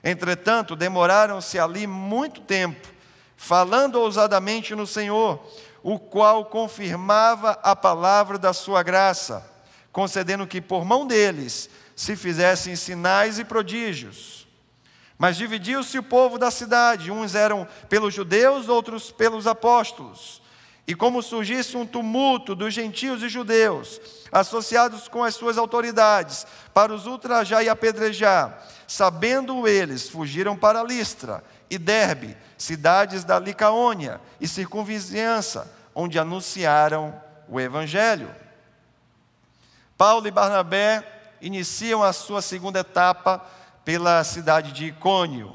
Entretanto, 0.03 0.75
demoraram-se 0.75 1.59
ali 1.59 1.85
muito 1.85 2.41
tempo, 2.41 2.87
falando 3.35 3.99
ousadamente 3.99 4.73
no 4.75 4.87
Senhor, 4.87 5.39
o 5.83 5.99
qual 5.99 6.45
confirmava 6.45 7.51
a 7.63 7.75
palavra 7.75 8.37
da 8.37 8.53
sua 8.53 8.83
graça, 8.83 9.49
concedendo 9.91 10.47
que 10.47 10.61
por 10.61 10.85
mão 10.85 11.05
deles 11.05 11.69
se 11.95 12.15
fizessem 12.15 12.75
sinais 12.75 13.39
e 13.39 13.45
prodígios. 13.45 14.47
Mas 15.17 15.35
dividiu-se 15.35 15.97
o 15.97 16.03
povo 16.03 16.37
da 16.37 16.49
cidade, 16.49 17.11
uns 17.11 17.35
eram 17.35 17.67
pelos 17.89 18.13
judeus, 18.13 18.69
outros 18.69 19.11
pelos 19.11 19.47
apóstolos. 19.47 20.41
E 20.89 20.95
como 20.95 21.21
surgisse 21.21 21.77
um 21.77 21.85
tumulto 21.85 22.55
dos 22.55 22.73
gentios 22.73 23.21
e 23.21 23.29
judeus, 23.29 24.01
associados 24.31 25.07
com 25.07 25.23
as 25.23 25.35
suas 25.35 25.55
autoridades, 25.55 26.47
para 26.73 26.91
os 26.91 27.05
ultrajar 27.05 27.63
e 27.63 27.69
apedrejar, 27.69 28.65
sabendo 28.87 29.67
eles, 29.67 30.09
fugiram 30.09 30.57
para 30.57 30.81
Listra 30.81 31.43
e 31.69 31.77
Derbe, 31.77 32.35
cidades 32.57 33.23
da 33.23 33.37
Licaônia 33.37 34.19
e 34.41 34.47
circunvizinhança, 34.47 35.71
onde 35.93 36.17
anunciaram 36.17 37.13
o 37.47 37.59
evangelho. 37.59 38.33
Paulo 39.95 40.27
e 40.27 40.31
Barnabé 40.31 41.03
iniciam 41.39 42.01
a 42.01 42.11
sua 42.11 42.41
segunda 42.41 42.79
etapa 42.79 43.45
pela 43.85 44.23
cidade 44.23 44.71
de 44.71 44.87
Icônio. 44.87 45.53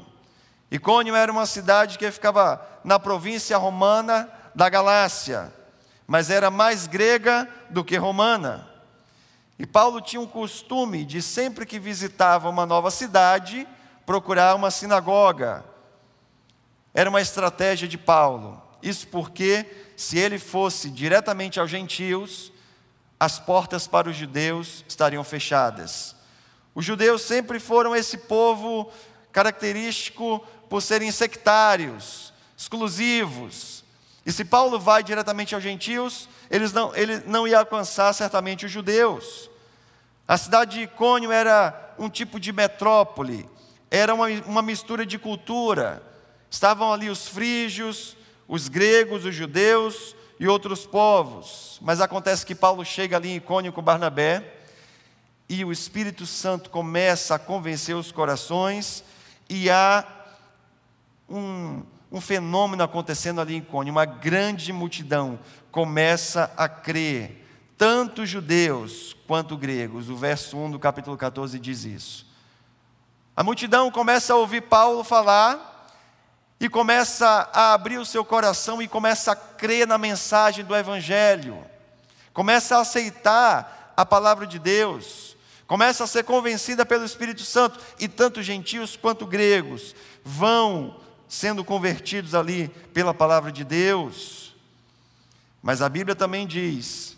Icônio 0.71 1.13
era 1.13 1.29
uma 1.29 1.45
cidade 1.45 1.97
que 1.97 2.09
ficava 2.09 2.65
na 2.85 2.97
província 2.97 3.57
romana 3.57 4.29
da 4.55 4.69
Galácia, 4.69 5.53
mas 6.07 6.29
era 6.29 6.49
mais 6.49 6.87
grega 6.87 7.47
do 7.69 7.83
que 7.83 7.97
romana. 7.97 8.69
E 9.59 9.65
Paulo 9.65 10.01
tinha 10.01 10.21
um 10.21 10.27
costume 10.27 11.05
de 11.05 11.21
sempre 11.21 11.65
que 11.65 11.77
visitava 11.77 12.49
uma 12.49 12.65
nova 12.65 12.89
cidade, 12.89 13.67
procurar 14.05 14.55
uma 14.55 14.71
sinagoga. 14.71 15.63
Era 16.93 17.09
uma 17.09 17.21
estratégia 17.21 17.87
de 17.87 17.97
Paulo. 17.97 18.61
Isso 18.81 19.07
porque, 19.07 19.65
se 19.97 20.17
ele 20.17 20.39
fosse 20.39 20.89
diretamente 20.89 21.59
aos 21.59 21.69
gentios, 21.69 22.51
as 23.19 23.39
portas 23.39 23.87
para 23.87 24.09
os 24.09 24.15
judeus 24.15 24.85
estariam 24.87 25.23
fechadas. 25.23 26.15
Os 26.73 26.85
judeus 26.85 27.21
sempre 27.21 27.59
foram 27.59 27.95
esse 27.95 28.17
povo 28.17 28.91
característico 29.31 30.39
por 30.69 30.81
serem 30.81 31.11
sectários, 31.11 32.33
exclusivos, 32.57 33.74
e 34.25 34.31
se 34.31 34.43
Paulo 34.43 34.79
vai 34.79 35.03
diretamente 35.03 35.53
aos 35.53 35.63
gentios, 35.63 36.27
eles 36.49 36.73
não, 36.73 36.95
ele 36.95 37.21
não 37.27 37.47
ia 37.47 37.59
alcançar 37.59 38.11
certamente 38.13 38.65
os 38.65 38.71
judeus. 38.71 39.49
A 40.27 40.35
cidade 40.35 40.77
de 40.77 40.83
Icônio 40.83 41.31
era 41.31 41.93
um 41.99 42.09
tipo 42.09 42.39
de 42.39 42.51
metrópole, 42.51 43.47
era 43.91 44.15
uma, 44.15 44.27
uma 44.47 44.61
mistura 44.63 45.05
de 45.05 45.19
cultura. 45.19 46.01
Estavam 46.49 46.91
ali 46.91 47.07
os 47.07 47.27
frígios, 47.27 48.17
os 48.47 48.67
gregos, 48.67 49.25
os 49.25 49.35
judeus 49.35 50.15
e 50.39 50.47
outros 50.47 50.87
povos. 50.87 51.79
Mas 51.81 52.01
acontece 52.01 52.45
que 52.45 52.55
Paulo 52.55 52.83
chega 52.83 53.17
ali 53.17 53.29
em 53.29 53.35
Icônio 53.35 53.71
com 53.71 53.81
Barnabé 53.81 54.55
e 55.47 55.63
o 55.63 55.71
Espírito 55.71 56.25
Santo 56.25 56.71
começa 56.71 57.35
a 57.35 57.39
convencer 57.39 57.95
os 57.95 58.11
corações 58.11 59.03
e 59.47 59.69
há 59.69 60.03
um, 61.29 61.83
um 62.15 62.21
fenômeno 62.21 62.81
acontecendo 62.81 63.41
ali 63.41 63.55
em 63.55 63.61
Cônio. 63.61 63.91
Uma 63.91 64.05
grande 64.05 64.71
multidão 64.71 65.37
começa 65.69 66.49
a 66.55 66.69
crer, 66.69 67.45
tanto 67.77 68.25
judeus 68.25 69.13
quanto 69.27 69.57
gregos. 69.57 70.09
O 70.09 70.15
verso 70.15 70.57
1 70.57 70.71
do 70.71 70.79
capítulo 70.79 71.17
14 71.17 71.59
diz 71.59 71.83
isso. 71.83 72.25
A 73.35 73.43
multidão 73.43 73.91
começa 73.91 74.31
a 74.31 74.37
ouvir 74.37 74.61
Paulo 74.61 75.03
falar 75.03 75.93
e 76.57 76.69
começa 76.69 77.49
a 77.51 77.73
abrir 77.73 77.97
o 77.97 78.05
seu 78.05 78.23
coração 78.23 78.81
e 78.81 78.87
começa 78.87 79.33
a 79.33 79.35
crer 79.35 79.85
na 79.85 79.97
mensagem 79.97 80.63
do 80.63 80.73
Evangelho, 80.73 81.65
começa 82.31 82.77
a 82.77 82.79
aceitar 82.79 83.93
a 83.97 84.05
palavra 84.05 84.47
de 84.47 84.57
Deus, 84.57 85.35
começa 85.67 86.05
a 86.05 86.07
ser 86.07 86.23
convencida 86.23 86.85
pelo 86.85 87.03
Espírito 87.03 87.43
Santo, 87.43 87.77
e 87.99 88.07
tanto 88.07 88.41
gentios 88.41 88.95
quanto 88.95 89.27
gregos 89.27 89.93
vão 90.23 91.03
sendo 91.27 91.63
convertidos 91.63 92.35
ali 92.35 92.69
pela 92.93 93.13
palavra 93.13 93.51
de 93.51 93.63
Deus. 93.63 94.55
Mas 95.61 95.81
a 95.81 95.89
Bíblia 95.89 96.15
também 96.15 96.45
diz 96.45 97.17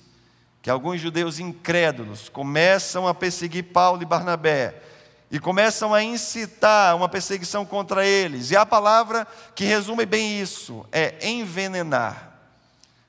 que 0.62 0.70
alguns 0.70 1.00
judeus 1.00 1.40
incrédulos 1.40 2.30
começam 2.30 3.08
a 3.08 3.14
perseguir 3.14 3.64
Paulo 3.66 4.02
e 4.02 4.06
Barnabé 4.06 4.82
e 5.30 5.40
começam 5.40 5.94
a 5.94 6.02
incitar 6.02 6.96
uma 6.96 7.10
perseguição 7.10 7.66
contra 7.66 8.06
eles. 8.06 8.52
E 8.52 8.56
a 8.56 8.66
palavra 8.66 9.28
que 9.54 9.66
resume 9.66 10.06
bem 10.06 10.40
isso 10.40 10.86
é 10.92 11.28
envenenar. 11.28 12.34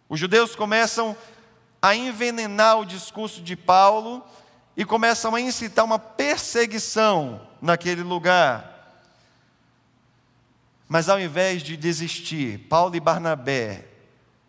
Os 0.08 0.18
judeus 0.18 0.56
começam 0.56 1.16
a 1.80 1.94
envenenar 1.94 2.80
o 2.80 2.86
discurso 2.86 3.40
de 3.40 3.54
Paulo 3.54 4.24
e 4.76 4.84
começam 4.84 5.34
a 5.34 5.40
incitar 5.40 5.84
uma 5.84 5.98
perseguição 5.98 7.40
naquele 7.60 8.02
lugar. 8.02 8.77
Mas 10.88 11.08
ao 11.08 11.20
invés 11.20 11.62
de 11.62 11.76
desistir, 11.76 12.60
Paulo 12.60 12.96
e 12.96 13.00
Barnabé 13.00 13.84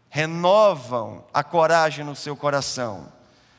renovam 0.09 1.25
a 1.33 1.43
coragem 1.43 2.05
no 2.05 2.15
seu 2.15 2.35
coração. 2.35 3.11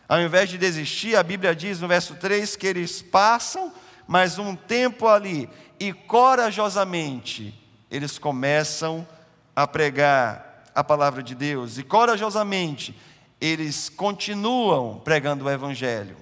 Ao 0.09 0.21
invés 0.21 0.49
de 0.49 0.59
desistir, 0.59 1.15
a 1.15 1.23
Bíblia 1.23 1.55
diz 1.55 1.81
no 1.81 1.87
verso 1.87 2.15
3 2.17 2.57
que 2.57 2.67
eles 2.67 3.03
passam 3.03 3.73
mais 4.09 4.39
um 4.39 4.57
tempo 4.57 5.07
ali 5.07 5.49
e 5.79 5.93
corajosamente 5.93 7.55
eles 7.91 8.19
começam 8.19 9.07
a 9.55 9.67
pregar 9.67 10.65
a 10.75 10.83
palavra 10.83 11.23
de 11.23 11.35
Deus 11.35 11.79
e 11.79 11.83
corajosamente 11.83 12.99
eles 13.41 13.89
continuam 13.89 14.99
pregando 14.99 15.45
o 15.45 15.51
evangelho. 15.51 16.17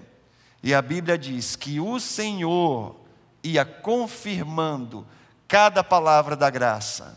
E 0.62 0.74
a 0.74 0.82
Bíblia 0.82 1.16
diz 1.16 1.56
que 1.56 1.80
o 1.80 1.98
Senhor 1.98 2.96
ia 3.42 3.64
confirmando 3.64 5.06
cada 5.48 5.82
palavra 5.82 6.36
da 6.36 6.50
graça. 6.50 7.16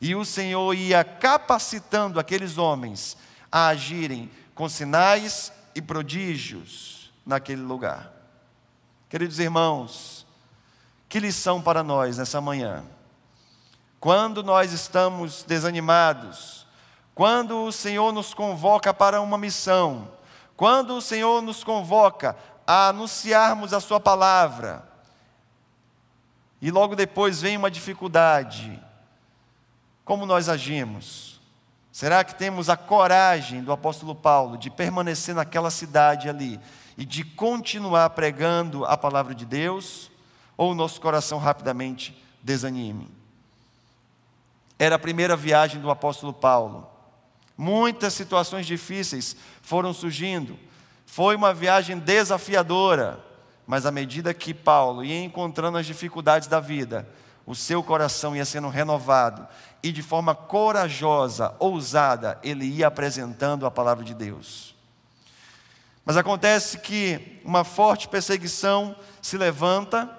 E 0.00 0.14
o 0.14 0.24
Senhor 0.24 0.74
ia 0.74 1.02
capacitando 1.02 2.20
aqueles 2.20 2.58
homens 2.58 3.16
a 3.50 3.68
agirem 3.68 4.30
com 4.54 4.68
sinais 4.68 5.50
e 5.74 5.80
prodígios 5.80 7.10
naquele 7.24 7.62
lugar. 7.62 8.12
Queridos 9.08 9.38
irmãos, 9.38 10.26
que 11.08 11.18
lição 11.18 11.60
para 11.60 11.82
nós 11.82 12.18
nessa 12.18 12.40
manhã. 12.40 12.84
Quando 13.98 14.42
nós 14.42 14.72
estamos 14.72 15.42
desanimados, 15.42 16.66
quando 17.14 17.64
o 17.64 17.72
Senhor 17.72 18.12
nos 18.12 18.32
convoca 18.32 18.94
para 18.94 19.20
uma 19.20 19.36
missão, 19.36 20.08
quando 20.56 20.96
o 20.96 21.02
Senhor 21.02 21.42
nos 21.42 21.64
convoca 21.64 22.36
a 22.66 22.88
anunciarmos 22.88 23.74
a 23.74 23.80
Sua 23.80 23.98
palavra, 23.98 24.89
e 26.60 26.70
logo 26.70 26.94
depois 26.94 27.40
vem 27.40 27.56
uma 27.56 27.70
dificuldade. 27.70 28.80
Como 30.04 30.26
nós 30.26 30.48
agimos? 30.48 31.40
Será 31.92 32.22
que 32.22 32.34
temos 32.34 32.68
a 32.68 32.76
coragem 32.76 33.62
do 33.62 33.72
apóstolo 33.72 34.14
Paulo 34.14 34.56
de 34.56 34.70
permanecer 34.70 35.34
naquela 35.34 35.70
cidade 35.70 36.28
ali 36.28 36.60
e 36.96 37.04
de 37.04 37.24
continuar 37.24 38.10
pregando 38.10 38.84
a 38.84 38.96
palavra 38.96 39.34
de 39.34 39.44
Deus? 39.44 40.10
Ou 40.56 40.72
o 40.72 40.74
nosso 40.74 41.00
coração 41.00 41.38
rapidamente 41.38 42.16
desanime? 42.42 43.08
Era 44.78 44.96
a 44.96 44.98
primeira 44.98 45.36
viagem 45.36 45.80
do 45.80 45.90
apóstolo 45.90 46.32
Paulo. 46.32 46.88
Muitas 47.56 48.14
situações 48.14 48.66
difíceis 48.66 49.36
foram 49.60 49.92
surgindo. 49.92 50.58
Foi 51.04 51.36
uma 51.36 51.52
viagem 51.52 51.98
desafiadora. 51.98 53.22
Mas 53.70 53.86
à 53.86 53.92
medida 53.92 54.34
que 54.34 54.52
Paulo 54.52 55.04
ia 55.04 55.22
encontrando 55.22 55.78
as 55.78 55.86
dificuldades 55.86 56.48
da 56.48 56.58
vida, 56.58 57.08
o 57.46 57.54
seu 57.54 57.84
coração 57.84 58.34
ia 58.34 58.44
sendo 58.44 58.68
renovado 58.68 59.46
e 59.80 59.92
de 59.92 60.02
forma 60.02 60.34
corajosa, 60.34 61.54
ousada, 61.60 62.36
ele 62.42 62.64
ia 62.64 62.88
apresentando 62.88 63.64
a 63.64 63.70
palavra 63.70 64.04
de 64.04 64.12
Deus. 64.12 64.74
Mas 66.04 66.16
acontece 66.16 66.78
que 66.78 67.40
uma 67.44 67.62
forte 67.62 68.08
perseguição 68.08 68.96
se 69.22 69.38
levanta, 69.38 70.10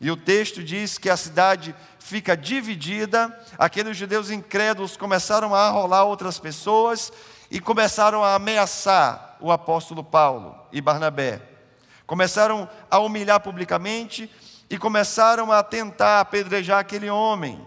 e 0.00 0.10
o 0.10 0.16
texto 0.16 0.60
diz 0.60 0.98
que 0.98 1.08
a 1.08 1.16
cidade 1.16 1.76
fica 2.00 2.36
dividida, 2.36 3.32
aqueles 3.56 3.96
judeus 3.96 4.28
incrédulos 4.28 4.96
começaram 4.96 5.54
a 5.54 5.68
arrolar 5.68 6.04
outras 6.04 6.40
pessoas 6.40 7.12
e 7.48 7.60
começaram 7.60 8.24
a 8.24 8.34
ameaçar 8.34 9.36
o 9.38 9.52
apóstolo 9.52 10.02
Paulo 10.02 10.58
e 10.72 10.80
Barnabé 10.80 11.51
começaram 12.06 12.68
a 12.90 12.98
humilhar 12.98 13.40
publicamente 13.40 14.30
e 14.68 14.78
começaram 14.78 15.52
a 15.52 15.62
tentar 15.62 16.20
apedrejar 16.20 16.78
aquele 16.78 17.10
homem. 17.10 17.60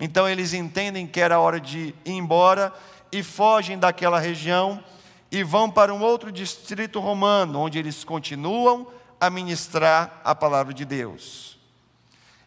Então 0.00 0.28
eles 0.28 0.52
entendem 0.52 1.06
que 1.06 1.20
era 1.20 1.38
hora 1.38 1.60
de 1.60 1.94
ir 2.04 2.12
embora 2.12 2.72
e 3.12 3.22
fogem 3.22 3.78
daquela 3.78 4.18
região 4.18 4.82
e 5.30 5.42
vão 5.42 5.70
para 5.70 5.94
um 5.94 6.02
outro 6.02 6.30
distrito 6.32 7.00
romano, 7.00 7.60
onde 7.60 7.78
eles 7.78 8.04
continuam 8.04 8.86
a 9.20 9.30
ministrar 9.30 10.20
a 10.24 10.34
palavra 10.34 10.74
de 10.74 10.84
Deus. 10.84 11.58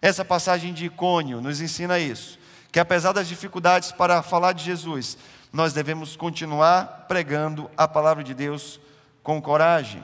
Essa 0.02 0.24
passagem 0.24 0.74
de 0.74 0.86
Icônio 0.86 1.42
nos 1.42 1.60
ensina 1.60 1.98
isso, 1.98 2.38
que 2.72 2.80
apesar 2.80 3.14
das 3.14 3.28
dificuldades 3.28 3.92
para 3.92 4.22
falar 4.22 4.54
de 4.54 4.64
Jesus, 4.64 5.18
nós 5.52 5.74
devemos 5.74 6.16
continuar 6.16 7.06
pregando 7.08 7.70
a 7.76 7.88
palavra 7.88 8.24
de 8.24 8.34
Deus 8.34 8.80
com 9.24 9.42
coragem. 9.42 10.04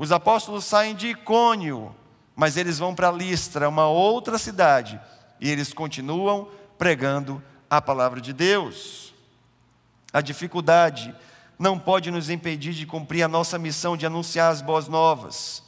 Os 0.00 0.10
apóstolos 0.12 0.64
saem 0.64 0.94
de 0.94 1.08
Icônio, 1.08 1.94
mas 2.34 2.56
eles 2.56 2.78
vão 2.78 2.94
para 2.94 3.10
Listra, 3.12 3.68
uma 3.68 3.86
outra 3.86 4.38
cidade, 4.38 4.98
e 5.38 5.50
eles 5.50 5.74
continuam 5.74 6.48
pregando 6.78 7.42
a 7.68 7.82
palavra 7.82 8.18
de 8.18 8.32
Deus. 8.32 9.12
A 10.10 10.22
dificuldade 10.22 11.14
não 11.58 11.78
pode 11.78 12.10
nos 12.10 12.30
impedir 12.30 12.72
de 12.72 12.86
cumprir 12.86 13.22
a 13.22 13.28
nossa 13.28 13.58
missão 13.58 13.94
de 13.94 14.06
anunciar 14.06 14.50
as 14.50 14.62
boas 14.62 14.88
novas. 14.88 15.62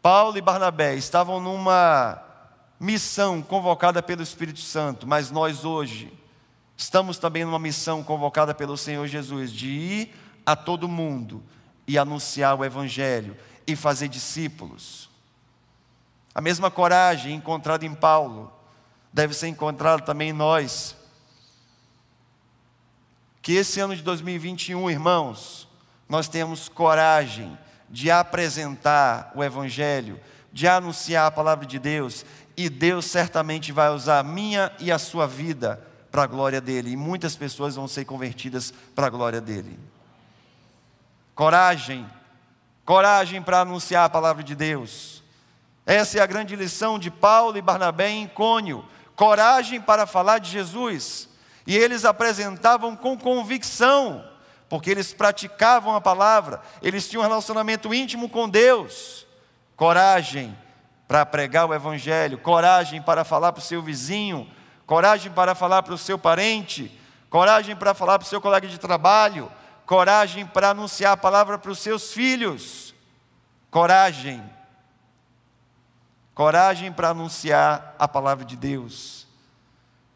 Paulo 0.00 0.38
e 0.38 0.40
Barnabé 0.40 0.94
estavam 0.94 1.40
numa 1.40 2.22
missão 2.78 3.42
convocada 3.42 4.00
pelo 4.00 4.22
Espírito 4.22 4.60
Santo, 4.60 5.08
mas 5.08 5.32
nós 5.32 5.64
hoje 5.64 6.12
estamos 6.76 7.18
também 7.18 7.44
numa 7.44 7.58
missão 7.58 8.00
convocada 8.00 8.54
pelo 8.54 8.76
Senhor 8.76 9.08
Jesus 9.08 9.52
de 9.52 9.70
ir 9.70 10.14
a 10.46 10.54
todo 10.54 10.86
mundo 10.86 11.42
e 11.86 11.98
anunciar 11.98 12.58
o 12.58 12.64
Evangelho 12.64 13.36
e 13.66 13.76
fazer 13.76 14.08
discípulos. 14.08 15.10
A 16.34 16.40
mesma 16.40 16.70
coragem 16.70 17.34
encontrada 17.34 17.84
em 17.86 17.94
Paulo 17.94 18.52
deve 19.12 19.32
ser 19.34 19.46
encontrada 19.46 20.02
também 20.02 20.30
em 20.30 20.32
nós. 20.32 20.96
Que 23.40 23.52
esse 23.52 23.78
ano 23.78 23.94
de 23.94 24.02
2021, 24.02 24.90
irmãos, 24.90 25.68
nós 26.08 26.28
tenhamos 26.28 26.68
coragem 26.68 27.56
de 27.88 28.10
apresentar 28.10 29.30
o 29.34 29.44
Evangelho, 29.44 30.20
de 30.52 30.66
anunciar 30.66 31.26
a 31.26 31.30
palavra 31.30 31.64
de 31.64 31.78
Deus, 31.78 32.24
e 32.56 32.68
Deus 32.68 33.04
certamente 33.06 33.70
vai 33.70 33.90
usar 33.90 34.18
a 34.18 34.24
minha 34.24 34.72
e 34.80 34.90
a 34.90 34.98
sua 34.98 35.26
vida 35.26 35.80
para 36.10 36.24
a 36.24 36.26
glória 36.26 36.60
dele, 36.60 36.90
e 36.90 36.96
muitas 36.96 37.36
pessoas 37.36 37.76
vão 37.76 37.86
ser 37.86 38.04
convertidas 38.04 38.72
para 38.94 39.06
a 39.06 39.10
glória 39.10 39.40
dele. 39.40 39.78
Coragem, 41.34 42.08
coragem 42.84 43.42
para 43.42 43.60
anunciar 43.60 44.04
a 44.04 44.08
palavra 44.08 44.42
de 44.42 44.54
Deus. 44.54 45.22
Essa 45.84 46.18
é 46.18 46.22
a 46.22 46.26
grande 46.26 46.54
lição 46.54 46.98
de 46.98 47.10
Paulo 47.10 47.58
e 47.58 47.62
Barnabé 47.62 48.08
em 48.08 48.28
Cônio. 48.28 48.84
Coragem 49.16 49.80
para 49.80 50.06
falar 50.06 50.38
de 50.38 50.50
Jesus. 50.50 51.28
E 51.66 51.76
eles 51.76 52.04
apresentavam 52.04 52.94
com 52.94 53.18
convicção, 53.18 54.24
porque 54.68 54.90
eles 54.90 55.12
praticavam 55.12 55.94
a 55.94 56.00
palavra, 56.00 56.60
eles 56.82 57.08
tinham 57.08 57.22
um 57.22 57.26
relacionamento 57.26 57.92
íntimo 57.92 58.28
com 58.28 58.48
Deus. 58.48 59.26
Coragem 59.76 60.56
para 61.08 61.24
pregar 61.26 61.66
o 61.66 61.74
Evangelho, 61.74 62.38
coragem 62.38 63.00
para 63.02 63.24
falar 63.24 63.52
para 63.52 63.60
o 63.60 63.64
seu 63.64 63.82
vizinho, 63.82 64.48
coragem 64.86 65.32
para 65.32 65.54
falar 65.54 65.82
para 65.82 65.94
o 65.94 65.98
seu 65.98 66.18
parente, 66.18 66.96
coragem 67.28 67.74
para 67.74 67.94
falar 67.94 68.18
para 68.18 68.26
o 68.26 68.28
seu 68.28 68.40
colega 68.40 68.68
de 68.68 68.78
trabalho, 68.78 69.50
coragem 69.86 70.46
para 70.46 70.70
anunciar 70.70 71.12
a 71.12 71.16
palavra 71.16 71.58
para 71.58 71.70
os 71.70 71.78
seus 71.78 72.12
filhos, 72.12 72.94
coragem, 73.70 74.42
coragem 76.34 76.92
para 76.92 77.10
anunciar 77.10 77.94
a 77.98 78.08
palavra 78.08 78.44
de 78.44 78.56
Deus. 78.56 79.26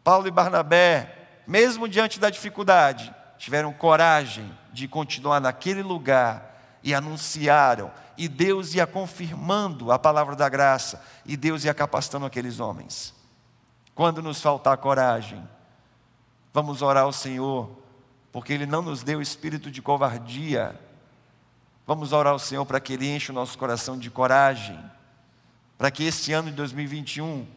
Paulo 0.03 0.27
e 0.27 0.31
Barnabé, 0.31 1.43
mesmo 1.45 1.87
diante 1.87 2.19
da 2.19 2.29
dificuldade, 2.29 3.13
tiveram 3.37 3.71
coragem 3.71 4.51
de 4.73 4.87
continuar 4.87 5.39
naquele 5.39 5.81
lugar 5.81 6.79
e 6.83 6.93
anunciaram, 6.93 7.91
e 8.17 8.27
Deus 8.27 8.73
ia 8.73 8.87
confirmando 8.87 9.91
a 9.91 9.99
palavra 9.99 10.35
da 10.35 10.49
graça, 10.49 11.03
e 11.25 11.37
Deus 11.37 11.63
ia 11.63 11.73
capacitando 11.73 12.25
aqueles 12.25 12.59
homens. 12.59 13.13
Quando 13.93 14.21
nos 14.21 14.41
faltar 14.41 14.77
coragem, 14.77 15.47
vamos 16.53 16.81
orar 16.81 17.03
ao 17.03 17.13
Senhor 17.13 17.78
porque 18.31 18.53
Ele 18.53 18.65
não 18.65 18.81
nos 18.81 19.03
deu 19.03 19.21
espírito 19.21 19.71
de 19.71 19.81
covardia. 19.81 20.79
Vamos 21.85 22.13
orar 22.13 22.33
ao 22.33 22.39
Senhor 22.39 22.65
para 22.65 22.79
que 22.79 22.93
Ele 22.93 23.09
enche 23.09 23.31
o 23.31 23.33
nosso 23.33 23.57
coração 23.57 23.97
de 23.97 24.09
coragem, 24.09 24.79
para 25.77 25.89
que 25.89 26.03
este 26.03 26.31
ano 26.33 26.49
de 26.49 26.55
2021 26.55 27.47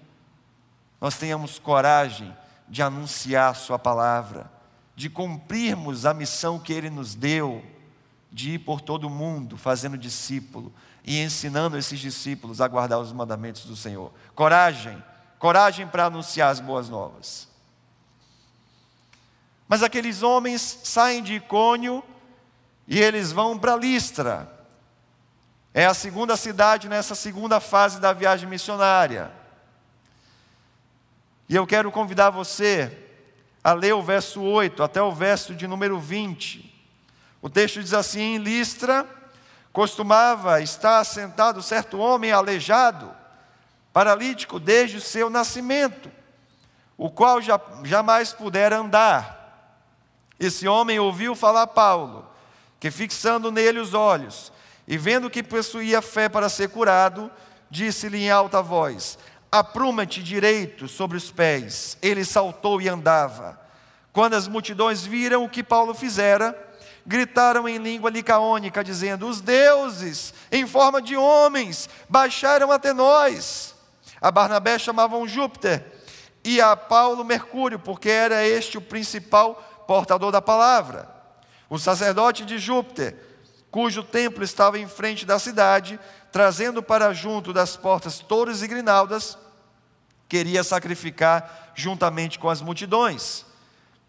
nós 1.00 1.16
tenhamos 1.18 1.58
coragem 1.58 2.34
de 2.68 2.82
anunciar 2.82 3.54
Sua 3.56 3.78
palavra, 3.78 4.50
de 4.94 5.10
cumprirmos 5.10 6.06
a 6.06 6.14
missão 6.14 6.58
que 6.58 6.72
Ele 6.72 6.88
nos 6.88 7.14
deu, 7.14 7.62
de 8.30 8.52
ir 8.52 8.58
por 8.60 8.80
todo 8.80 9.04
o 9.04 9.10
mundo 9.10 9.58
fazendo 9.58 9.98
discípulo 9.98 10.72
e 11.04 11.20
ensinando 11.20 11.76
esses 11.76 12.00
discípulos 12.00 12.60
a 12.60 12.68
guardar 12.68 12.98
os 12.98 13.12
mandamentos 13.12 13.66
do 13.66 13.76
Senhor. 13.76 14.10
Coragem, 14.34 15.02
coragem 15.38 15.86
para 15.86 16.06
anunciar 16.06 16.50
as 16.50 16.60
boas 16.60 16.88
novas. 16.88 17.51
Mas 19.68 19.82
aqueles 19.82 20.22
homens 20.22 20.80
saem 20.84 21.22
de 21.22 21.34
Icônio 21.34 22.02
e 22.86 23.00
eles 23.00 23.32
vão 23.32 23.58
para 23.58 23.76
Listra. 23.76 24.50
É 25.74 25.86
a 25.86 25.94
segunda 25.94 26.36
cidade 26.36 26.88
nessa 26.88 27.14
segunda 27.14 27.58
fase 27.60 28.00
da 28.00 28.12
viagem 28.12 28.48
missionária. 28.48 29.32
E 31.48 31.54
eu 31.56 31.66
quero 31.66 31.90
convidar 31.90 32.30
você 32.30 32.98
a 33.64 33.72
ler 33.72 33.94
o 33.94 34.02
verso 34.02 34.42
8 34.42 34.82
até 34.82 35.00
o 35.00 35.12
verso 35.12 35.54
de 35.54 35.66
número 35.66 35.98
20. 35.98 36.72
O 37.40 37.48
texto 37.48 37.80
diz 37.80 37.94
assim: 37.94 38.36
Em 38.36 38.38
Listra 38.38 39.06
costumava 39.72 40.60
estar 40.60 41.02
sentado 41.04 41.62
certo 41.62 41.98
homem 41.98 42.30
aleijado, 42.30 43.10
paralítico 43.92 44.60
desde 44.60 44.98
o 44.98 45.00
seu 45.00 45.30
nascimento, 45.30 46.10
o 46.96 47.10
qual 47.10 47.40
já, 47.40 47.58
jamais 47.84 48.32
pudera 48.32 48.78
andar. 48.78 49.41
Esse 50.42 50.66
homem 50.66 50.98
ouviu 50.98 51.36
falar 51.36 51.68
Paulo, 51.68 52.28
que 52.80 52.90
fixando 52.90 53.52
nele 53.52 53.78
os 53.78 53.94
olhos 53.94 54.52
e 54.88 54.98
vendo 54.98 55.30
que 55.30 55.40
possuía 55.40 56.02
fé 56.02 56.28
para 56.28 56.48
ser 56.48 56.68
curado, 56.70 57.30
disse-lhe 57.70 58.24
em 58.24 58.28
alta 58.28 58.60
voz: 58.60 59.16
Apruma-te 59.52 60.20
direito 60.20 60.88
sobre 60.88 61.16
os 61.16 61.30
pés. 61.30 61.96
Ele 62.02 62.24
saltou 62.24 62.82
e 62.82 62.88
andava. 62.88 63.56
Quando 64.12 64.34
as 64.34 64.48
multidões 64.48 65.06
viram 65.06 65.44
o 65.44 65.48
que 65.48 65.62
Paulo 65.62 65.94
fizera, 65.94 66.58
gritaram 67.06 67.68
em 67.68 67.78
língua 67.78 68.10
licaônica, 68.10 68.82
dizendo: 68.82 69.28
Os 69.28 69.40
deuses, 69.40 70.34
em 70.50 70.66
forma 70.66 71.00
de 71.00 71.16
homens, 71.16 71.88
baixaram 72.08 72.72
até 72.72 72.92
nós. 72.92 73.76
A 74.20 74.28
Barnabé 74.32 74.76
chamavam 74.76 75.28
Júpiter 75.28 76.02
e 76.44 76.60
a 76.60 76.74
Paulo 76.74 77.24
Mercúrio, 77.24 77.78
porque 77.78 78.08
era 78.08 78.44
este 78.44 78.76
o 78.76 78.80
principal 78.80 79.71
portador 79.86 80.30
da 80.30 80.42
palavra. 80.42 81.08
O 81.68 81.78
sacerdote 81.78 82.44
de 82.44 82.58
Júpiter, 82.58 83.16
cujo 83.70 84.02
templo 84.02 84.44
estava 84.44 84.78
em 84.78 84.86
frente 84.86 85.24
da 85.24 85.38
cidade, 85.38 85.98
trazendo 86.30 86.82
para 86.82 87.12
junto 87.12 87.52
das 87.52 87.76
portas 87.76 88.18
touros 88.18 88.62
e 88.62 88.68
grinaldas, 88.68 89.38
queria 90.28 90.64
sacrificar 90.64 91.72
juntamente 91.74 92.38
com 92.38 92.48
as 92.48 92.60
multidões. 92.60 93.44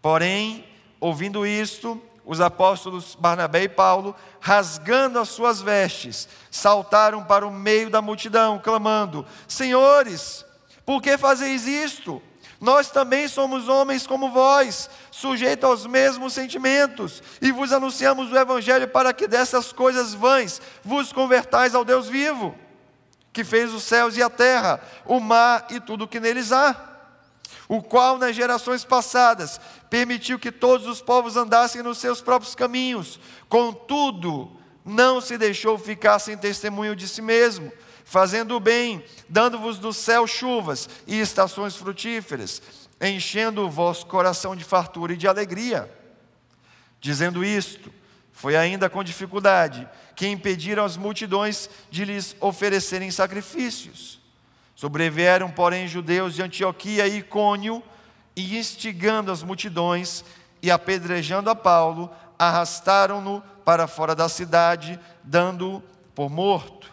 Porém, 0.00 0.66
ouvindo 1.00 1.46
isto, 1.46 2.00
os 2.24 2.40
apóstolos 2.40 3.14
Barnabé 3.14 3.64
e 3.64 3.68
Paulo, 3.68 4.16
rasgando 4.40 5.18
as 5.18 5.28
suas 5.28 5.60
vestes, 5.60 6.28
saltaram 6.50 7.22
para 7.22 7.46
o 7.46 7.50
meio 7.50 7.90
da 7.90 8.00
multidão, 8.00 8.58
clamando: 8.58 9.26
Senhores, 9.46 10.44
por 10.86 11.02
que 11.02 11.18
fazeis 11.18 11.66
isto? 11.66 12.22
Nós 12.60 12.88
também 12.88 13.28
somos 13.28 13.68
homens 13.68 14.06
como 14.06 14.30
vós, 14.30 14.88
sujeitos 15.14 15.70
aos 15.70 15.86
mesmos 15.86 16.32
sentimentos, 16.32 17.22
e 17.40 17.52
vos 17.52 17.72
anunciamos 17.72 18.32
o 18.32 18.36
Evangelho 18.36 18.88
para 18.88 19.12
que 19.12 19.28
dessas 19.28 19.72
coisas 19.72 20.12
vãs 20.12 20.60
vos 20.82 21.12
convertais 21.12 21.72
ao 21.72 21.84
Deus 21.84 22.08
vivo, 22.08 22.52
que 23.32 23.44
fez 23.44 23.72
os 23.72 23.84
céus 23.84 24.16
e 24.16 24.22
a 24.24 24.28
terra, 24.28 24.80
o 25.06 25.20
mar 25.20 25.68
e 25.70 25.78
tudo 25.78 26.02
o 26.02 26.08
que 26.08 26.18
neles 26.18 26.50
há, 26.50 26.74
o 27.68 27.80
qual 27.80 28.18
nas 28.18 28.34
gerações 28.34 28.84
passadas 28.84 29.60
permitiu 29.88 30.36
que 30.36 30.50
todos 30.50 30.88
os 30.88 31.00
povos 31.00 31.36
andassem 31.36 31.80
nos 31.80 31.98
seus 31.98 32.20
próprios 32.20 32.56
caminhos, 32.56 33.20
contudo, 33.48 34.50
não 34.84 35.20
se 35.20 35.38
deixou 35.38 35.78
ficar 35.78 36.18
sem 36.18 36.36
testemunho 36.36 36.96
de 36.96 37.06
si 37.06 37.22
mesmo 37.22 37.72
fazendo 38.04 38.54
o 38.54 38.60
bem, 38.60 39.02
dando-vos 39.28 39.78
do 39.78 39.92
céu 39.92 40.26
chuvas 40.26 40.88
e 41.06 41.18
estações 41.18 41.74
frutíferas, 41.74 42.60
enchendo 43.08 43.62
o 43.62 43.70
vosso 43.70 44.06
coração 44.06 44.54
de 44.54 44.64
fartura 44.64 45.12
e 45.12 45.16
de 45.16 45.26
alegria. 45.28 45.90
Dizendo 47.00 47.44
isto, 47.44 47.92
foi 48.32 48.56
ainda 48.56 48.88
com 48.88 49.04
dificuldade 49.04 49.88
que 50.16 50.26
impediram 50.28 50.84
as 50.84 50.96
multidões 50.96 51.68
de 51.90 52.04
lhes 52.04 52.36
oferecerem 52.40 53.10
sacrifícios. 53.10 54.20
Sobrevieram, 54.74 55.50
porém, 55.50 55.86
judeus 55.86 56.34
de 56.34 56.42
Antioquia 56.42 57.06
e 57.06 57.18
Icônio, 57.18 57.82
e 58.36 58.58
instigando 58.58 59.30
as 59.30 59.42
multidões 59.42 60.24
e 60.60 60.70
apedrejando 60.70 61.48
a 61.50 61.54
Paulo, 61.54 62.10
arrastaram-no 62.38 63.42
para 63.64 63.86
fora 63.86 64.14
da 64.14 64.28
cidade, 64.28 64.98
dando-o 65.22 65.80
por 66.14 66.28
morto. 66.28 66.92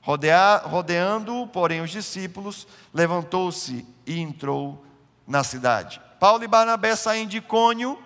Rodeando, 0.00 1.46
porém, 1.52 1.80
os 1.80 1.90
discípulos, 1.90 2.66
levantou-se 2.92 3.86
e 4.06 4.18
entrou 4.18 4.84
na 5.32 5.42
cidade. 5.42 5.98
Paulo 6.20 6.44
e 6.44 6.46
Barnabé 6.46 6.94
saem 6.94 7.26
de 7.26 7.40
Cônio, 7.40 7.98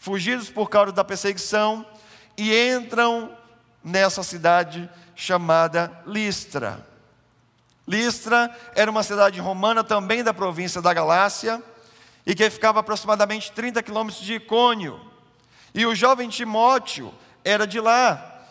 fugidos 0.00 0.50
por 0.50 0.68
causa 0.68 0.90
da 0.90 1.04
perseguição, 1.04 1.86
e 2.36 2.52
entram 2.72 3.30
nessa 3.84 4.24
cidade 4.24 4.90
chamada 5.14 5.92
Listra. 6.04 6.84
Listra 7.86 8.52
era 8.74 8.90
uma 8.90 9.04
cidade 9.04 9.38
romana 9.38 9.84
também 9.84 10.24
da 10.24 10.34
província 10.34 10.82
da 10.82 10.92
Galácia 10.92 11.62
e 12.26 12.34
que 12.34 12.50
ficava 12.50 12.80
aproximadamente 12.80 13.52
30 13.52 13.80
quilômetros 13.80 14.24
de 14.24 14.34
Icônio. 14.34 15.00
E 15.72 15.86
o 15.86 15.94
jovem 15.94 16.28
Timóteo 16.28 17.14
era 17.44 17.64
de 17.64 17.78
lá. 17.78 18.42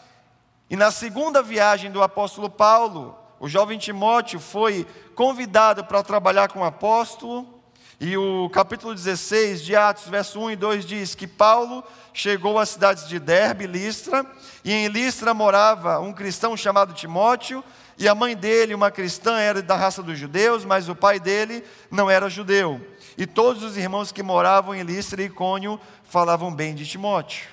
E 0.70 0.78
na 0.78 0.90
segunda 0.90 1.44
viagem 1.44 1.92
do 1.92 2.02
apóstolo 2.02 2.50
Paulo, 2.50 3.20
o 3.42 3.50
jovem 3.50 3.78
Timóteo 3.78 4.40
foi 4.40 4.88
convidado 5.16 5.84
para 5.84 6.02
trabalhar 6.02 6.48
com 6.48 6.62
o 6.62 6.66
apóstolo 6.66 7.59
e 8.00 8.16
o 8.16 8.50
capítulo 8.50 8.96
16 8.96 9.62
de 9.62 9.76
Atos, 9.76 10.08
verso 10.08 10.40
1 10.40 10.52
e 10.52 10.56
2 10.56 10.86
diz 10.86 11.16
que 11.16 11.28
Paulo 11.28 11.84
chegou 12.14 12.58
às 12.58 12.70
cidades 12.70 13.08
de 13.10 13.20
Derbe 13.20 13.68
Listra, 13.68 14.26
e 14.64 14.72
em 14.72 14.88
Listra 14.88 15.34
morava 15.34 16.00
um 16.00 16.14
cristão 16.14 16.56
chamado 16.56 16.94
Timóteo, 16.94 17.62
e 17.98 18.08
a 18.08 18.16
mãe 18.16 18.38
dele, 18.38 18.74
uma 18.74 18.90
cristã, 18.90 19.38
era 19.38 19.62
da 19.62 19.76
raça 19.76 20.02
dos 20.02 20.18
judeus, 20.18 20.64
mas 20.64 20.88
o 20.88 20.96
pai 20.96 21.20
dele 21.20 21.62
não 21.92 22.10
era 22.10 22.30
judeu. 22.30 22.80
E 23.18 23.28
todos 23.28 23.62
os 23.64 23.76
irmãos 23.76 24.14
que 24.14 24.24
moravam 24.24 24.74
em 24.74 24.84
Listra 24.84 25.22
e 25.22 25.26
Icônio 25.26 25.78
falavam 26.06 26.56
bem 26.56 26.74
de 26.74 26.88
Timóteo. 26.88 27.50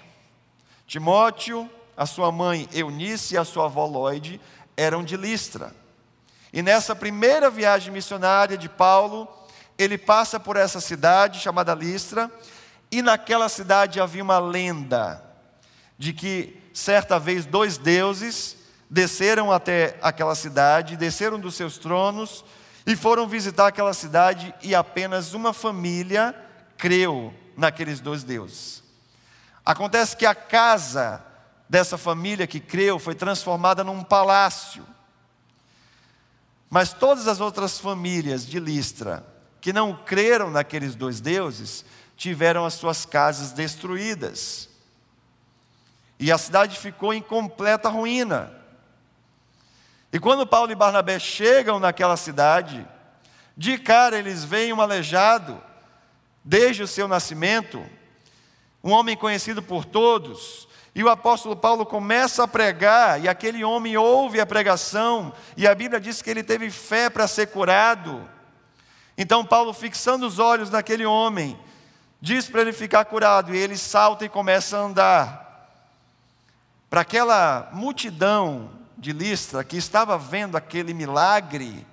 Timóteo, 0.86 1.68
a 1.96 2.06
sua 2.06 2.30
mãe 2.30 2.68
Eunice 2.72 3.34
e 3.34 3.38
a 3.38 3.44
sua 3.44 3.64
avó 3.64 3.84
Lloyd 3.86 4.40
eram 4.76 5.02
de 5.02 5.16
Listra. 5.16 5.74
E 6.52 6.62
nessa 6.62 6.94
primeira 6.94 7.50
viagem 7.50 7.92
missionária 7.92 8.56
de 8.56 8.68
Paulo, 8.68 9.28
ele 9.78 9.98
passa 9.98 10.40
por 10.40 10.56
essa 10.56 10.80
cidade 10.80 11.40
chamada 11.40 11.74
Listra, 11.74 12.30
e 12.90 13.02
naquela 13.02 13.48
cidade 13.48 14.00
havia 14.00 14.22
uma 14.22 14.38
lenda 14.38 15.22
de 15.98 16.12
que 16.12 16.60
certa 16.72 17.18
vez 17.18 17.44
dois 17.44 17.76
deuses 17.76 18.56
desceram 18.88 19.50
até 19.50 19.98
aquela 20.00 20.34
cidade, 20.34 20.96
desceram 20.96 21.38
dos 21.38 21.54
seus 21.54 21.78
tronos 21.78 22.44
e 22.86 22.94
foram 22.94 23.26
visitar 23.26 23.66
aquela 23.66 23.92
cidade 23.92 24.54
e 24.62 24.74
apenas 24.74 25.34
uma 25.34 25.52
família 25.52 26.34
creu 26.76 27.34
naqueles 27.56 27.98
dois 28.00 28.22
deuses. 28.22 28.82
Acontece 29.64 30.16
que 30.16 30.24
a 30.24 30.34
casa 30.34 31.24
dessa 31.68 31.98
família 31.98 32.46
que 32.46 32.60
creu 32.60 32.98
foi 32.98 33.14
transformada 33.14 33.82
num 33.82 34.04
palácio. 34.04 34.86
Mas 36.70 36.92
todas 36.92 37.26
as 37.26 37.40
outras 37.40 37.78
famílias 37.78 38.46
de 38.46 38.60
Listra 38.60 39.26
que 39.66 39.72
não 39.72 39.92
creram 39.92 40.48
naqueles 40.48 40.94
dois 40.94 41.20
deuses, 41.20 41.84
tiveram 42.16 42.64
as 42.64 42.74
suas 42.74 43.04
casas 43.04 43.50
destruídas. 43.50 44.68
E 46.20 46.30
a 46.30 46.38
cidade 46.38 46.78
ficou 46.78 47.12
em 47.12 47.20
completa 47.20 47.88
ruína. 47.88 48.54
E 50.12 50.20
quando 50.20 50.46
Paulo 50.46 50.70
e 50.70 50.76
Barnabé 50.76 51.18
chegam 51.18 51.80
naquela 51.80 52.16
cidade, 52.16 52.86
de 53.56 53.76
cara 53.76 54.16
eles 54.16 54.44
veem 54.44 54.72
um 54.72 54.80
aleijado, 54.80 55.60
desde 56.44 56.84
o 56.84 56.86
seu 56.86 57.08
nascimento, 57.08 57.84
um 58.84 58.92
homem 58.92 59.16
conhecido 59.16 59.60
por 59.60 59.84
todos, 59.84 60.68
e 60.94 61.02
o 61.02 61.10
apóstolo 61.10 61.56
Paulo 61.56 61.84
começa 61.84 62.44
a 62.44 62.46
pregar, 62.46 63.20
e 63.20 63.28
aquele 63.28 63.64
homem 63.64 63.96
ouve 63.96 64.40
a 64.40 64.46
pregação, 64.46 65.32
e 65.56 65.66
a 65.66 65.74
Bíblia 65.74 66.00
diz 66.00 66.22
que 66.22 66.30
ele 66.30 66.44
teve 66.44 66.70
fé 66.70 67.10
para 67.10 67.26
ser 67.26 67.48
curado. 67.48 68.35
Então 69.16 69.44
Paulo, 69.44 69.72
fixando 69.72 70.26
os 70.26 70.38
olhos 70.38 70.68
naquele 70.68 71.06
homem, 71.06 71.58
diz 72.20 72.48
para 72.48 72.60
ele 72.60 72.72
ficar 72.72 73.04
curado, 73.06 73.54
e 73.54 73.58
ele 73.58 73.76
salta 73.78 74.24
e 74.24 74.28
começa 74.28 74.76
a 74.76 74.80
andar. 74.80 75.46
Para 76.90 77.00
aquela 77.00 77.70
multidão 77.72 78.70
de 78.98 79.12
Listra 79.12 79.64
que 79.64 79.76
estava 79.76 80.18
vendo 80.18 80.56
aquele 80.56 80.92
milagre, 80.92 81.86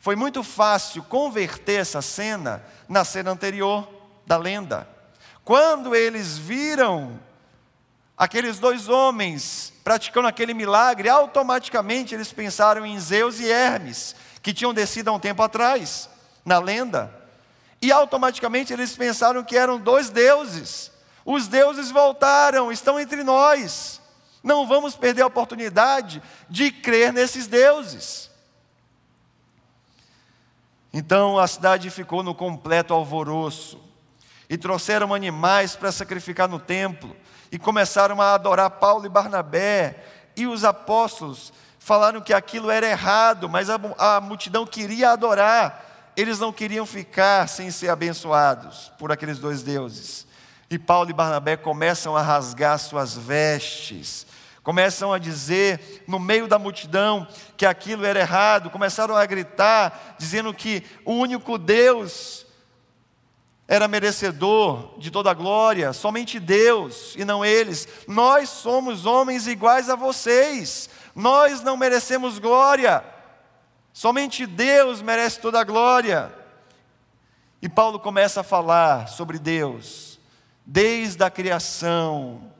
foi 0.00 0.16
muito 0.16 0.42
fácil 0.42 1.02
converter 1.02 1.80
essa 1.80 2.02
cena 2.02 2.62
na 2.88 3.04
cena 3.04 3.30
anterior 3.30 3.88
da 4.26 4.36
lenda. 4.36 4.88
Quando 5.44 5.94
eles 5.94 6.36
viram 6.36 7.18
aqueles 8.16 8.58
dois 8.58 8.88
homens 8.88 9.72
praticando 9.82 10.28
aquele 10.28 10.52
milagre, 10.52 11.08
automaticamente 11.08 12.14
eles 12.14 12.32
pensaram 12.32 12.84
em 12.84 13.00
Zeus 13.00 13.40
e 13.40 13.50
Hermes, 13.50 14.14
que 14.42 14.52
tinham 14.52 14.74
descido 14.74 15.08
há 15.08 15.12
um 15.14 15.18
tempo 15.18 15.42
atrás 15.42 16.08
na 16.44 16.58
lenda. 16.58 17.14
E 17.80 17.92
automaticamente 17.92 18.72
eles 18.72 18.96
pensaram 18.96 19.44
que 19.44 19.56
eram 19.56 19.78
dois 19.78 20.10
deuses. 20.10 20.90
Os 21.24 21.46
deuses 21.46 21.90
voltaram, 21.90 22.72
estão 22.72 22.98
entre 22.98 23.22
nós. 23.22 24.00
Não 24.42 24.66
vamos 24.66 24.96
perder 24.96 25.22
a 25.22 25.26
oportunidade 25.26 26.22
de 26.48 26.70
crer 26.70 27.12
nesses 27.12 27.46
deuses. 27.46 28.30
Então 30.92 31.38
a 31.38 31.46
cidade 31.46 31.90
ficou 31.90 32.22
no 32.22 32.34
completo 32.34 32.94
alvoroço. 32.94 33.80
E 34.50 34.56
trouxeram 34.56 35.12
animais 35.12 35.76
para 35.76 35.92
sacrificar 35.92 36.48
no 36.48 36.58
templo. 36.58 37.14
E 37.52 37.58
começaram 37.58 38.20
a 38.20 38.34
adorar 38.34 38.70
Paulo 38.70 39.06
e 39.06 39.10
Barnabé. 39.10 40.02
E 40.34 40.46
os 40.46 40.64
apóstolos 40.64 41.52
falaram 41.78 42.20
que 42.20 42.32
aquilo 42.32 42.70
era 42.70 42.86
errado, 42.86 43.48
mas 43.48 43.68
a, 43.70 43.78
a 43.98 44.20
multidão 44.20 44.66
queria 44.66 45.10
adorar 45.10 45.87
eles 46.20 46.40
não 46.40 46.52
queriam 46.52 46.84
ficar 46.84 47.48
sem 47.48 47.70
ser 47.70 47.90
abençoados 47.90 48.90
por 48.98 49.12
aqueles 49.12 49.38
dois 49.38 49.62
deuses. 49.62 50.26
E 50.68 50.76
Paulo 50.76 51.08
e 51.08 51.12
Barnabé 51.12 51.56
começam 51.56 52.16
a 52.16 52.20
rasgar 52.20 52.76
suas 52.80 53.16
vestes, 53.16 54.26
começam 54.64 55.12
a 55.12 55.18
dizer 55.18 56.02
no 56.08 56.18
meio 56.18 56.48
da 56.48 56.58
multidão 56.58 57.24
que 57.56 57.64
aquilo 57.64 58.04
era 58.04 58.18
errado, 58.18 58.68
começaram 58.68 59.14
a 59.14 59.24
gritar, 59.24 60.16
dizendo 60.18 60.52
que 60.52 60.82
o 61.04 61.12
único 61.12 61.56
Deus 61.56 62.44
era 63.68 63.86
merecedor 63.86 64.98
de 64.98 65.12
toda 65.12 65.30
a 65.30 65.34
glória, 65.34 65.92
somente 65.92 66.40
Deus 66.40 67.14
e 67.16 67.24
não 67.24 67.44
eles. 67.44 67.86
Nós 68.08 68.48
somos 68.48 69.06
homens 69.06 69.46
iguais 69.46 69.88
a 69.88 69.94
vocês, 69.94 70.90
nós 71.14 71.60
não 71.60 71.76
merecemos 71.76 72.40
glória. 72.40 73.04
Somente 73.98 74.46
Deus 74.46 75.02
merece 75.02 75.40
toda 75.40 75.58
a 75.58 75.64
glória. 75.64 76.32
E 77.60 77.68
Paulo 77.68 77.98
começa 77.98 78.42
a 78.42 78.44
falar 78.44 79.08
sobre 79.08 79.40
Deus, 79.40 80.20
desde 80.64 81.24
a 81.24 81.28
criação. 81.28 82.52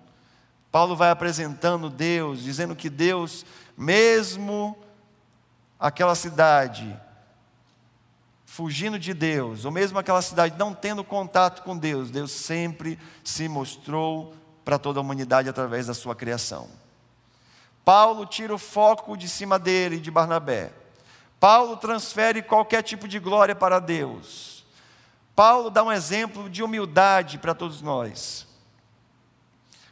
Paulo 0.73 0.97
vai 0.97 1.11
apresentando 1.11 1.89
Deus, 1.89 2.43
dizendo 2.43 2.75
que 2.75 2.91
Deus, 2.91 3.47
mesmo 3.77 4.77
aquela 5.79 6.17
cidade, 6.17 7.01
fugindo 8.45 8.99
de 8.99 9.15
Deus, 9.15 9.65
ou 9.65 9.71
mesmo 9.71 9.97
aquela 9.97 10.21
cidade 10.21 10.59
não 10.59 10.75
tendo 10.75 11.05
contato 11.05 11.63
com 11.63 11.79
Deus, 11.79 12.11
Deus 12.11 12.33
sempre 12.33 12.99
se 13.23 13.49
mostrou 13.49 14.35
para 14.65 14.77
toda 14.77 14.99
a 14.99 15.03
humanidade 15.03 15.49
através 15.49 15.87
da 15.87 15.95
sua 15.95 16.17
criação. 16.17 16.69
Paulo 17.85 18.27
tira 18.27 18.53
o 18.53 18.59
foco 18.59 19.17
de 19.17 19.29
cima 19.29 19.57
dele, 19.57 20.01
de 20.01 20.11
Barnabé. 20.11 20.73
Paulo 21.41 21.77
transfere 21.77 22.43
qualquer 22.43 22.83
tipo 22.83 23.07
de 23.07 23.19
glória 23.19 23.55
para 23.55 23.79
Deus. 23.79 24.65
Paulo 25.35 25.71
dá 25.71 25.85
um 25.85 25.93
exemplo 25.93 26.51
de 26.51 26.63
humildade 26.63 27.39
para 27.39 27.55
todos 27.55 27.81
nós. 27.81 28.47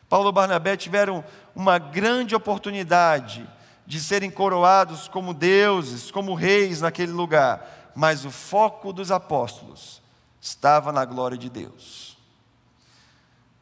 Paulo 0.09 0.31
e 0.31 0.33
Barnabé 0.33 0.77
tiveram 0.77 1.25
uma 1.55 1.79
grande 1.79 2.35
oportunidade 2.35 3.49
de 3.87 4.01
serem 4.01 4.31
coroados 4.31 5.07
como 5.07 5.33
deuses, 5.33 6.11
como 6.11 6.35
reis 6.35 6.81
naquele 6.81 7.13
lugar, 7.13 7.93
mas 7.95 8.25
o 8.25 8.31
foco 8.31 8.93
dos 8.93 9.11
apóstolos 9.11 10.03
estava 10.41 10.93
na 10.93 11.05
glória 11.05 11.39
de 11.39 11.49
Deus. 11.49 12.17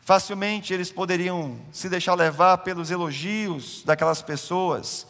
Facilmente 0.00 0.72
eles 0.72 0.92
poderiam 0.92 1.58
se 1.72 1.88
deixar 1.88 2.14
levar 2.14 2.58
pelos 2.58 2.90
elogios 2.90 3.82
daquelas 3.84 4.20
pessoas, 4.20 5.06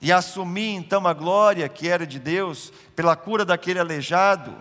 e 0.00 0.12
assumir 0.12 0.74
então 0.74 1.06
a 1.06 1.12
glória 1.12 1.68
que 1.68 1.88
era 1.88 2.06
de 2.06 2.18
Deus 2.18 2.72
pela 2.94 3.16
cura 3.16 3.44
daquele 3.44 3.78
aleijado. 3.78 4.54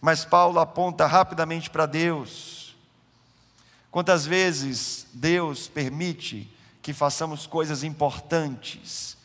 Mas 0.00 0.24
Paulo 0.24 0.58
aponta 0.58 1.06
rapidamente 1.06 1.68
para 1.68 1.86
Deus. 1.86 2.74
Quantas 3.90 4.24
vezes 4.24 5.06
Deus 5.12 5.68
permite 5.68 6.50
que 6.80 6.92
façamos 6.92 7.46
coisas 7.46 7.82
importantes 7.82 9.16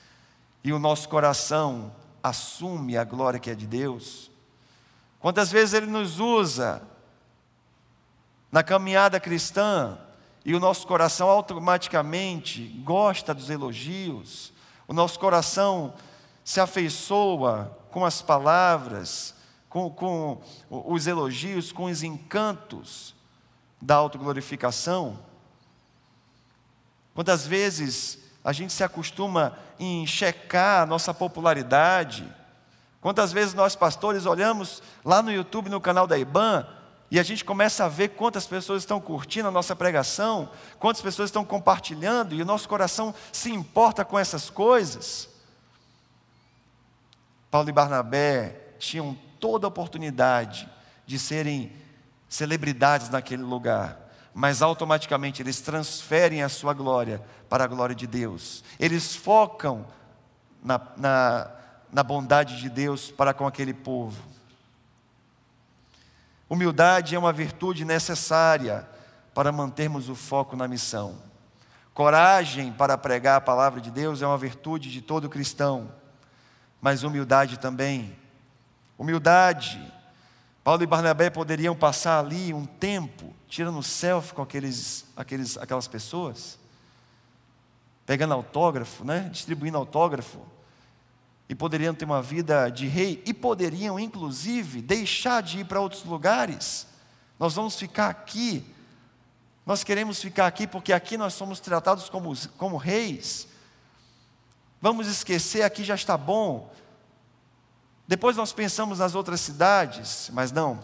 e 0.63 0.73
o 0.73 0.79
nosso 0.79 1.07
coração 1.07 1.93
assume 2.21 2.97
a 2.97 3.03
glória 3.03 3.39
que 3.39 3.49
é 3.49 3.55
de 3.55 3.67
Deus? 3.67 4.29
Quantas 5.19 5.51
vezes 5.51 5.73
Ele 5.73 5.85
nos 5.85 6.19
usa 6.19 6.81
na 8.51 8.63
caminhada 8.63 9.19
cristã 9.19 9.97
e 10.43 10.53
o 10.53 10.59
nosso 10.59 10.85
coração 10.85 11.29
automaticamente 11.29 12.63
gosta 12.83 13.33
dos 13.33 13.49
elogios, 13.49 14.53
o 14.87 14.93
nosso 14.93 15.19
coração 15.19 15.93
se 16.43 16.59
afeiçoa 16.59 17.75
com 17.89 18.05
as 18.05 18.21
palavras, 18.21 19.33
com, 19.69 19.89
com 19.89 20.41
os 20.69 21.07
elogios, 21.07 21.71
com 21.71 21.85
os 21.85 22.03
encantos, 22.03 23.15
da 23.81 23.95
autoglorificação? 23.95 25.19
Quantas 27.13 27.45
vezes 27.45 28.19
a 28.43 28.51
gente 28.51 28.73
se 28.73 28.83
acostuma 28.83 29.57
em 29.79 30.05
checar 30.05 30.83
a 30.83 30.85
nossa 30.85 31.13
popularidade? 31.13 32.27
Quantas 33.01 33.31
vezes 33.31 33.53
nós 33.53 33.75
pastores 33.75 34.25
olhamos 34.25 34.81
lá 35.03 35.21
no 35.21 35.31
YouTube, 35.31 35.69
no 35.69 35.79
canal 35.79 36.07
da 36.07 36.17
IBAN, 36.17 36.67
e 37.09 37.19
a 37.19 37.23
gente 37.23 37.45
começa 37.45 37.85
a 37.85 37.89
ver 37.89 38.09
quantas 38.09 38.47
pessoas 38.47 38.81
estão 38.81 38.99
curtindo 38.99 39.47
a 39.47 39.51
nossa 39.51 39.75
pregação, 39.75 40.49
quantas 40.79 41.01
pessoas 41.01 41.29
estão 41.29 41.45
compartilhando, 41.45 42.33
e 42.33 42.41
o 42.41 42.45
nosso 42.45 42.67
coração 42.67 43.13
se 43.31 43.51
importa 43.51 44.03
com 44.03 44.17
essas 44.17 44.49
coisas. 44.49 45.29
Paulo 47.51 47.69
e 47.69 47.71
Barnabé 47.71 48.73
tinham 48.79 49.17
toda 49.39 49.67
a 49.67 49.69
oportunidade 49.69 50.67
de 51.05 51.19
serem 51.19 51.71
celebridades 52.27 53.09
naquele 53.09 53.43
lugar, 53.43 53.99
mas 54.33 54.61
automaticamente 54.61 55.41
eles 55.41 55.61
transferem 55.61 56.41
a 56.41 56.49
sua 56.49 56.73
glória 56.73 57.21
para 57.47 57.63
a 57.63 57.67
glória 57.67 57.95
de 57.95 58.07
Deus. 58.07 58.63
Eles 58.79 59.15
focam 59.15 59.85
na, 60.63 60.81
na, 60.97 61.51
na 61.93 62.03
bondade 62.03 62.59
de 62.59 62.67
Deus 62.67 63.11
para 63.11 63.33
com 63.33 63.45
aquele 63.45 63.73
povo. 63.73 64.21
Humildade 66.49 67.15
é 67.15 67.19
uma 67.19 67.33
virtude 67.33 67.83
necessária 67.83 68.87
para 69.33 69.51
mantermos 69.51 70.09
o 70.09 70.15
foco 70.15 70.55
na 70.55 70.67
missão. 70.67 71.17
Coragem 71.93 72.71
para 72.71 72.97
pregar 72.97 73.37
a 73.37 73.41
palavra 73.41 73.81
de 73.81 73.89
Deus 73.89 74.21
é 74.21 74.27
uma 74.27 74.37
virtude 74.37 74.91
de 74.91 75.01
todo 75.01 75.29
cristão, 75.29 75.91
mas 76.81 77.03
humildade 77.03 77.57
também. 77.57 78.15
Humildade. 78.97 79.81
Paulo 80.63 80.83
e 80.83 80.87
Barnabé 80.87 81.29
poderiam 81.29 81.75
passar 81.75 82.19
ali 82.19 82.53
um 82.53 82.65
tempo 82.65 83.33
tirando 83.47 83.81
selfie 83.81 84.33
com 84.33 84.41
aqueles, 84.41 85.05
aqueles, 85.15 85.57
aquelas 85.57 85.87
pessoas, 85.87 86.59
pegando 88.05 88.33
autógrafo, 88.33 89.03
né? 89.03 89.29
distribuindo 89.31 89.77
autógrafo, 89.77 90.39
e 91.47 91.53
poderiam 91.53 91.93
ter 91.93 92.05
uma 92.05 92.21
vida 92.21 92.69
de 92.69 92.87
rei, 92.87 93.21
e 93.25 93.33
poderiam, 93.33 93.99
inclusive, 93.99 94.81
deixar 94.81 95.43
de 95.43 95.59
ir 95.59 95.65
para 95.65 95.79
outros 95.79 96.03
lugares. 96.03 96.87
Nós 97.39 97.53
vamos 97.53 97.77
ficar 97.77 98.09
aqui, 98.09 98.65
nós 99.65 99.83
queremos 99.83 100.21
ficar 100.21 100.47
aqui 100.47 100.65
porque 100.65 100.91
aqui 100.91 101.17
nós 101.17 101.33
somos 101.33 101.59
tratados 101.59 102.09
como, 102.09 102.35
como 102.57 102.77
reis. 102.77 103.47
Vamos 104.81 105.07
esquecer, 105.07 105.63
aqui 105.63 105.83
já 105.83 105.95
está 105.95 106.17
bom. 106.17 106.71
Depois 108.07 108.37
nós 108.37 108.53
pensamos 108.53 108.99
nas 108.99 109.15
outras 109.15 109.39
cidades, 109.41 110.29
mas 110.33 110.51
não. 110.51 110.79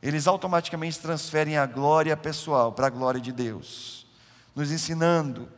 Eles 0.00 0.26
automaticamente 0.26 0.98
transferem 0.98 1.56
a 1.56 1.66
glória 1.66 2.16
pessoal 2.16 2.72
para 2.72 2.86
a 2.86 2.90
glória 2.90 3.20
de 3.20 3.32
Deus, 3.32 4.06
nos 4.54 4.70
ensinando 4.70 5.48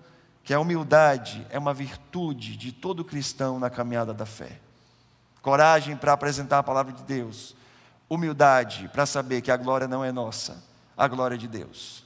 que 0.44 0.54
a 0.54 0.60
humildade 0.60 1.46
é 1.50 1.58
uma 1.58 1.74
virtude 1.74 2.56
de 2.56 2.72
todo 2.72 3.04
cristão 3.04 3.58
na 3.58 3.70
caminhada 3.70 4.12
da 4.12 4.26
fé. 4.26 4.58
Coragem 5.42 5.96
para 5.96 6.12
apresentar 6.12 6.58
a 6.58 6.62
palavra 6.62 6.92
de 6.92 7.02
Deus, 7.02 7.54
humildade 8.08 8.88
para 8.92 9.06
saber 9.06 9.40
que 9.40 9.50
a 9.50 9.56
glória 9.56 9.86
não 9.86 10.04
é 10.04 10.12
nossa, 10.12 10.62
a 10.96 11.06
glória 11.06 11.34
é 11.34 11.38
de 11.38 11.48
Deus. 11.48 12.04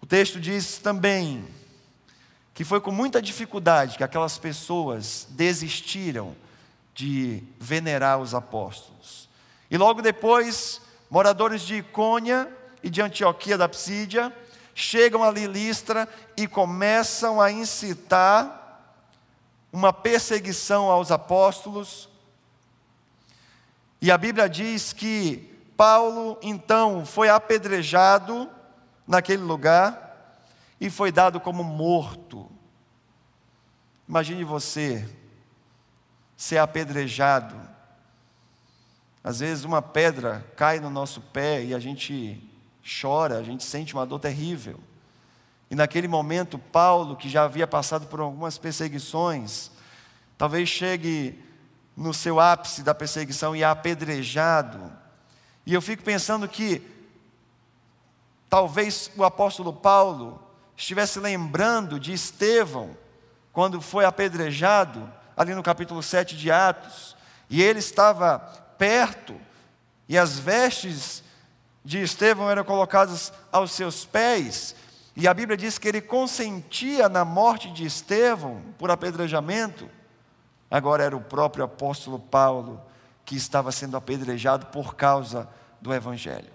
O 0.00 0.06
texto 0.06 0.40
diz 0.40 0.78
também 0.78 1.44
que 2.52 2.64
foi 2.64 2.80
com 2.80 2.90
muita 2.90 3.22
dificuldade 3.22 3.96
que 3.96 4.04
aquelas 4.04 4.36
pessoas 4.36 5.26
desistiram 5.30 6.36
de 6.94 7.42
venerar 7.58 8.18
os 8.18 8.34
apóstolos. 8.34 9.28
E 9.70 9.78
logo 9.78 10.02
depois, 10.02 10.80
moradores 11.08 11.62
de 11.62 11.76
Icônia 11.76 12.48
e 12.82 12.90
de 12.90 13.00
Antioquia 13.00 13.56
da 13.56 13.68
Psídia 13.68 14.30
chegam 14.80 15.22
ali 15.22 15.46
Listra 15.46 16.08
e 16.36 16.46
começam 16.46 17.40
a 17.40 17.50
incitar 17.50 18.60
uma 19.72 19.92
perseguição 19.92 20.90
aos 20.90 21.10
apóstolos. 21.10 22.08
E 24.00 24.10
a 24.10 24.18
Bíblia 24.18 24.48
diz 24.48 24.92
que 24.92 25.50
Paulo 25.76 26.38
então 26.42 27.06
foi 27.06 27.28
apedrejado 27.28 28.50
naquele 29.06 29.42
lugar 29.42 30.44
e 30.80 30.90
foi 30.90 31.12
dado 31.12 31.40
como 31.40 31.62
morto. 31.62 32.50
Imagine 34.08 34.44
você 34.44 35.08
ser 36.36 36.58
apedrejado. 36.58 37.60
Às 39.22 39.40
vezes 39.40 39.64
uma 39.64 39.82
pedra 39.82 40.44
cai 40.56 40.80
no 40.80 40.88
nosso 40.88 41.20
pé 41.20 41.62
e 41.62 41.74
a 41.74 41.78
gente 41.78 42.49
chora, 42.82 43.38
a 43.38 43.42
gente 43.42 43.64
sente 43.64 43.94
uma 43.94 44.06
dor 44.06 44.18
terrível. 44.18 44.78
E 45.70 45.74
naquele 45.74 46.08
momento, 46.08 46.58
Paulo, 46.58 47.16
que 47.16 47.28
já 47.28 47.44
havia 47.44 47.66
passado 47.66 48.06
por 48.06 48.20
algumas 48.20 48.58
perseguições, 48.58 49.70
talvez 50.36 50.68
chegue 50.68 51.38
no 51.96 52.12
seu 52.12 52.40
ápice 52.40 52.82
da 52.82 52.94
perseguição 52.94 53.54
e 53.54 53.62
é 53.62 53.66
apedrejado. 53.66 54.92
E 55.64 55.74
eu 55.74 55.80
fico 55.80 56.02
pensando 56.02 56.48
que 56.48 56.82
talvez 58.48 59.10
o 59.16 59.22
apóstolo 59.22 59.72
Paulo 59.72 60.42
estivesse 60.76 61.20
lembrando 61.20 62.00
de 62.00 62.12
Estevão, 62.12 62.96
quando 63.52 63.80
foi 63.80 64.04
apedrejado, 64.04 65.12
ali 65.36 65.54
no 65.54 65.62
capítulo 65.62 66.02
7 66.02 66.36
de 66.36 66.50
Atos, 66.50 67.16
e 67.48 67.62
ele 67.62 67.78
estava 67.78 68.38
perto, 68.78 69.38
e 70.08 70.16
as 70.16 70.38
vestes 70.38 71.22
de 71.90 71.98
Estevão 71.98 72.48
eram 72.48 72.62
colocadas 72.62 73.32
aos 73.50 73.72
seus 73.72 74.04
pés, 74.04 74.76
e 75.16 75.26
a 75.26 75.34
Bíblia 75.34 75.56
diz 75.56 75.76
que 75.76 75.88
ele 75.88 76.00
consentia 76.00 77.08
na 77.08 77.24
morte 77.24 77.68
de 77.72 77.84
Estevão 77.84 78.62
por 78.78 78.92
apedrejamento. 78.92 79.90
Agora 80.70 81.02
era 81.02 81.16
o 81.16 81.20
próprio 81.20 81.64
apóstolo 81.64 82.20
Paulo 82.20 82.80
que 83.24 83.34
estava 83.34 83.72
sendo 83.72 83.96
apedrejado 83.96 84.66
por 84.66 84.94
causa 84.94 85.48
do 85.80 85.92
Evangelho. 85.92 86.52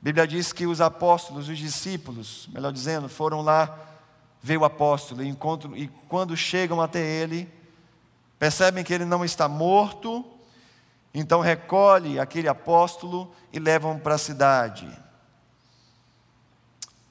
Bíblia 0.00 0.26
diz 0.26 0.50
que 0.50 0.66
os 0.66 0.80
apóstolos, 0.80 1.50
os 1.50 1.58
discípulos, 1.58 2.48
melhor 2.50 2.72
dizendo, 2.72 3.10
foram 3.10 3.42
lá 3.42 3.78
ver 4.42 4.56
o 4.56 4.64
apóstolo 4.64 5.22
e, 5.22 5.28
encontram, 5.28 5.76
e 5.76 5.86
quando 6.08 6.34
chegam 6.34 6.80
até 6.80 7.00
ele, 7.06 7.46
percebem 8.38 8.82
que 8.82 8.94
ele 8.94 9.04
não 9.04 9.22
está 9.22 9.46
morto, 9.46 10.24
então 11.12 11.40
recolhe 11.40 12.18
aquele 12.18 12.48
apóstolo 12.48 13.32
e 13.52 13.58
levam 13.58 13.98
para 13.98 14.14
a 14.14 14.18
cidade. 14.18 14.88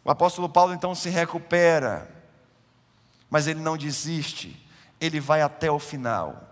O 0.03 0.09
apóstolo 0.09 0.47
Paulo 0.47 0.73
então 0.73 0.95
se 0.95 1.09
recupera, 1.09 2.09
mas 3.29 3.45
ele 3.45 3.59
não 3.59 3.77
desiste, 3.77 4.65
ele 4.99 5.19
vai 5.19 5.41
até 5.41 5.69
o 5.69 5.79
final. 5.79 6.49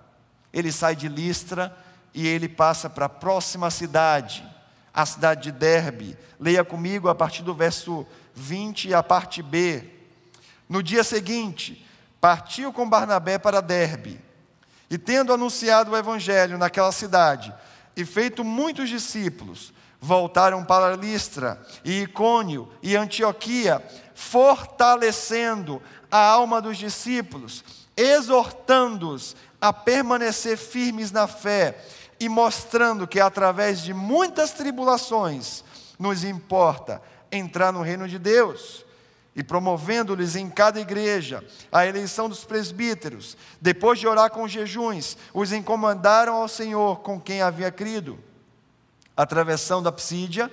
Ele 0.51 0.71
sai 0.71 0.95
de 0.95 1.07
Listra 1.07 1.75
e 2.13 2.27
ele 2.27 2.49
passa 2.49 2.89
para 2.89 3.05
a 3.05 3.09
próxima 3.09 3.69
cidade, 3.71 4.45
a 4.93 5.05
cidade 5.05 5.43
de 5.43 5.51
Derbe. 5.51 6.17
Leia 6.39 6.63
comigo 6.63 7.09
a 7.09 7.15
partir 7.15 7.43
do 7.43 7.53
verso 7.53 8.05
20, 8.33 8.93
a 8.93 9.01
parte 9.01 9.41
B. 9.41 9.89
No 10.67 10.83
dia 10.83 11.03
seguinte, 11.03 11.85
partiu 12.19 12.73
com 12.73 12.89
Barnabé 12.89 13.37
para 13.37 13.61
Derbe. 13.61 14.26
E 14.89 14.97
tendo 14.97 15.33
anunciado 15.33 15.91
o 15.91 15.97
evangelho 15.97 16.57
naquela 16.57 16.91
cidade 16.91 17.53
e 17.95 18.05
feito 18.05 18.43
muitos 18.43 18.89
discípulos, 18.89 19.73
voltaram 19.99 20.63
para 20.63 20.95
Listra 20.95 21.61
e 21.83 22.03
Icônio 22.03 22.71
e 22.81 22.95
Antioquia, 22.95 23.83
fortalecendo 24.13 25.81
a 26.09 26.17
alma 26.17 26.61
dos 26.61 26.77
discípulos, 26.77 27.63
exortando-os 27.95 29.35
a 29.59 29.73
permanecer 29.73 30.57
firmes 30.57 31.11
na 31.11 31.27
fé 31.27 31.77
e 32.19 32.29
mostrando 32.29 33.07
que 33.07 33.19
através 33.19 33.81
de 33.81 33.93
muitas 33.93 34.51
tribulações 34.51 35.63
nos 35.99 36.23
importa 36.23 37.01
entrar 37.31 37.73
no 37.73 37.81
reino 37.81 38.07
de 38.07 38.17
Deus 38.17 38.86
e 39.37 39.43
promovendo-lhes 39.43 40.35
em 40.35 40.49
cada 40.49 40.81
igreja 40.81 41.43
a 41.71 41.85
eleição 41.85 42.27
dos 42.27 42.43
presbíteros, 42.43 43.37
depois 43.61 43.99
de 43.99 44.07
orar 44.07 44.31
com 44.31 44.47
jejuns, 44.47 45.15
os 45.31 45.53
encomendaram 45.53 46.33
ao 46.33 46.47
Senhor 46.47 47.01
com 47.01 47.21
quem 47.21 47.43
havia 47.43 47.71
crido. 47.71 48.17
Atravessando 49.15 49.87
a 49.87 49.91
Psídia, 49.91 50.51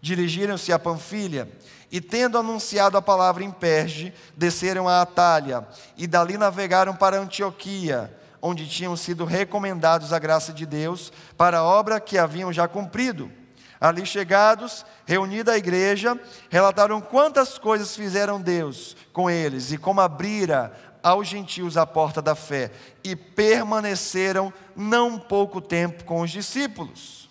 dirigiram-se 0.00 0.72
a 0.72 0.78
Panfilha, 0.78 1.50
e 1.90 2.00
tendo 2.00 2.38
anunciado 2.38 2.96
a 2.96 3.02
palavra 3.02 3.42
em 3.42 3.50
Perge, 3.50 4.14
desceram 4.36 4.88
a 4.88 5.02
Atália, 5.02 5.66
e 5.96 6.06
dali 6.06 6.38
navegaram 6.38 6.94
para 6.94 7.18
Antioquia, 7.18 8.16
onde 8.40 8.68
tinham 8.68 8.96
sido 8.96 9.24
recomendados 9.24 10.12
a 10.12 10.18
graça 10.20 10.52
de 10.52 10.64
Deus 10.64 11.12
para 11.36 11.58
a 11.58 11.64
obra 11.64 11.98
que 11.98 12.16
haviam 12.16 12.52
já 12.52 12.68
cumprido. 12.68 13.41
Ali 13.82 14.06
chegados, 14.06 14.86
reunida 15.04 15.54
a 15.54 15.58
igreja, 15.58 16.16
relataram 16.48 17.00
quantas 17.00 17.58
coisas 17.58 17.96
fizeram 17.96 18.40
Deus 18.40 18.96
com 19.12 19.28
eles 19.28 19.72
e 19.72 19.76
como 19.76 20.00
abrira 20.00 20.72
aos 21.02 21.26
gentios 21.26 21.76
a 21.76 21.84
porta 21.84 22.22
da 22.22 22.36
fé 22.36 22.70
e 23.02 23.16
permaneceram 23.16 24.52
não 24.76 25.18
pouco 25.18 25.60
tempo 25.60 26.04
com 26.04 26.20
os 26.20 26.30
discípulos. 26.30 27.28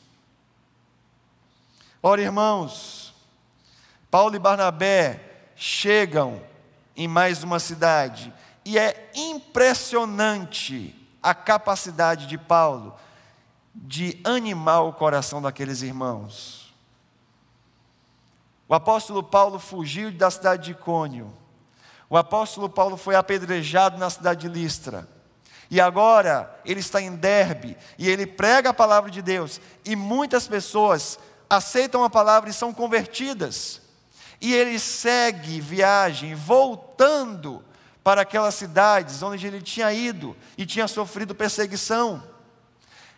Ora, 2.03 2.21
irmãos, 2.21 3.13
Paulo 4.09 4.35
e 4.35 4.39
Barnabé 4.39 5.21
chegam 5.55 6.41
em 6.97 7.07
mais 7.07 7.43
uma 7.43 7.59
cidade 7.59 8.33
e 8.65 8.77
é 8.77 9.09
impressionante 9.15 10.93
a 11.23 11.33
capacidade 11.33 12.27
de 12.27 12.37
Paulo 12.37 12.93
de 13.73 14.19
animar 14.23 14.81
o 14.81 14.93
coração 14.93 15.41
daqueles 15.41 15.81
irmãos. 15.81 16.73
O 18.67 18.73
apóstolo 18.73 19.21
Paulo 19.21 19.59
fugiu 19.59 20.11
da 20.11 20.31
cidade 20.31 20.65
de 20.65 20.71
Icônio. 20.71 21.31
O 22.09 22.17
apóstolo 22.17 22.69
Paulo 22.69 22.97
foi 22.97 23.15
apedrejado 23.15 23.97
na 23.97 24.09
cidade 24.09 24.41
de 24.41 24.47
Listra. 24.47 25.07
E 25.69 25.79
agora 25.79 26.53
ele 26.65 26.81
está 26.81 27.01
em 27.01 27.15
Derbe 27.15 27.77
e 27.97 28.09
ele 28.09 28.27
prega 28.27 28.69
a 28.69 28.73
palavra 28.73 29.09
de 29.09 29.21
Deus. 29.21 29.61
E 29.85 29.95
muitas 29.95 30.47
pessoas 30.47 31.17
aceitam 31.49 32.03
a 32.03 32.09
palavra 32.09 32.49
e 32.49 32.53
são 32.53 32.73
convertidas. 32.73 33.81
E 34.39 34.53
ele 34.53 34.79
segue 34.79 35.61
viagem, 35.61 36.33
voltando 36.33 37.63
para 38.03 38.21
aquelas 38.21 38.55
cidades 38.55 39.21
onde 39.21 39.45
ele 39.45 39.61
tinha 39.61 39.93
ido 39.93 40.35
e 40.57 40.65
tinha 40.65 40.87
sofrido 40.87 41.35
perseguição. 41.35 42.23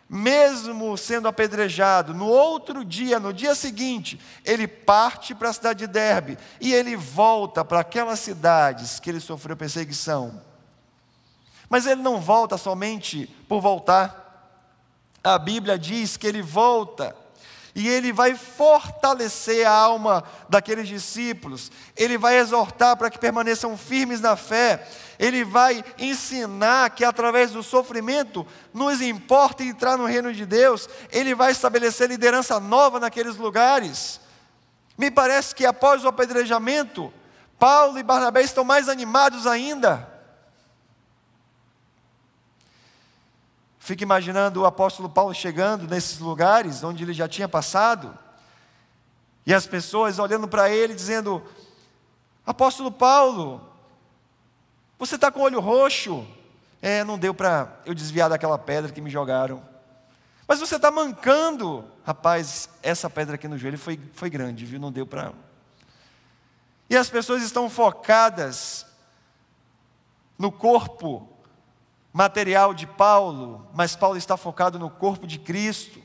Mesmo 0.08 0.96
sendo 0.98 1.28
apedrejado, 1.28 2.12
no 2.12 2.26
outro 2.26 2.84
dia, 2.84 3.18
no 3.18 3.32
dia 3.32 3.54
seguinte, 3.54 4.20
ele 4.44 4.68
parte 4.68 5.34
para 5.34 5.48
a 5.48 5.52
cidade 5.52 5.80
de 5.80 5.86
Derbe 5.86 6.38
e 6.60 6.74
ele 6.74 6.94
volta 6.94 7.64
para 7.64 7.80
aquelas 7.80 8.20
cidades 8.20 9.00
que 9.00 9.08
ele 9.08 9.20
sofreu 9.20 9.56
perseguição. 9.56 10.42
Mas 11.68 11.86
ele 11.86 12.02
não 12.02 12.20
volta 12.20 12.58
somente 12.58 13.26
por 13.48 13.60
voltar. 13.60 14.22
A 15.22 15.38
Bíblia 15.38 15.78
diz 15.78 16.16
que 16.18 16.26
ele 16.26 16.42
volta 16.42 17.16
e 17.74 17.88
ele 17.88 18.12
vai 18.12 18.36
fortalecer 18.36 19.66
a 19.66 19.72
alma 19.72 20.22
daqueles 20.48 20.86
discípulos, 20.86 21.72
ele 21.96 22.16
vai 22.16 22.38
exortar 22.38 22.96
para 22.96 23.10
que 23.10 23.18
permaneçam 23.18 23.76
firmes 23.76 24.20
na 24.20 24.36
fé, 24.36 24.86
ele 25.18 25.44
vai 25.44 25.84
ensinar 25.98 26.90
que 26.90 27.04
através 27.04 27.50
do 27.50 27.62
sofrimento 27.62 28.46
nos 28.72 29.00
importa 29.00 29.64
entrar 29.64 29.96
no 29.96 30.06
reino 30.06 30.32
de 30.32 30.46
Deus, 30.46 30.88
ele 31.10 31.34
vai 31.34 31.50
estabelecer 31.50 32.08
liderança 32.08 32.60
nova 32.60 33.00
naqueles 33.00 33.36
lugares. 33.36 34.20
Me 34.96 35.10
parece 35.10 35.54
que 35.54 35.66
após 35.66 36.04
o 36.04 36.08
apedrejamento, 36.08 37.12
Paulo 37.58 37.98
e 37.98 38.02
Barnabé 38.04 38.42
estão 38.42 38.62
mais 38.62 38.88
animados 38.88 39.46
ainda. 39.46 40.13
Fico 43.84 44.02
imaginando 44.02 44.62
o 44.62 44.64
apóstolo 44.64 45.10
Paulo 45.10 45.34
chegando 45.34 45.86
nesses 45.86 46.18
lugares 46.18 46.82
onde 46.82 47.04
ele 47.04 47.12
já 47.12 47.28
tinha 47.28 47.46
passado, 47.46 48.18
e 49.44 49.52
as 49.52 49.66
pessoas 49.66 50.18
olhando 50.18 50.48
para 50.48 50.70
ele 50.70 50.94
dizendo: 50.94 51.42
Apóstolo 52.46 52.90
Paulo, 52.90 53.60
você 54.98 55.16
está 55.16 55.30
com 55.30 55.40
o 55.40 55.42
olho 55.42 55.60
roxo. 55.60 56.26
É, 56.80 57.04
não 57.04 57.18
deu 57.18 57.34
para 57.34 57.78
eu 57.84 57.92
desviar 57.92 58.30
daquela 58.30 58.58
pedra 58.58 58.90
que 58.90 59.02
me 59.02 59.10
jogaram. 59.10 59.62
Mas 60.48 60.60
você 60.60 60.76
está 60.76 60.90
mancando. 60.90 61.84
Rapaz, 62.06 62.70
essa 62.82 63.10
pedra 63.10 63.34
aqui 63.34 63.46
no 63.46 63.58
joelho 63.58 63.76
foi, 63.76 64.00
foi 64.14 64.30
grande, 64.30 64.64
viu? 64.64 64.80
Não 64.80 64.90
deu 64.90 65.06
para. 65.06 65.34
E 66.88 66.96
as 66.96 67.10
pessoas 67.10 67.42
estão 67.42 67.68
focadas 67.68 68.86
no 70.38 70.50
corpo 70.50 71.33
material 72.14 72.72
de 72.72 72.86
Paulo, 72.86 73.68
mas 73.74 73.96
Paulo 73.96 74.16
está 74.16 74.36
focado 74.36 74.78
no 74.78 74.88
corpo 74.88 75.26
de 75.26 75.36
Cristo. 75.36 76.00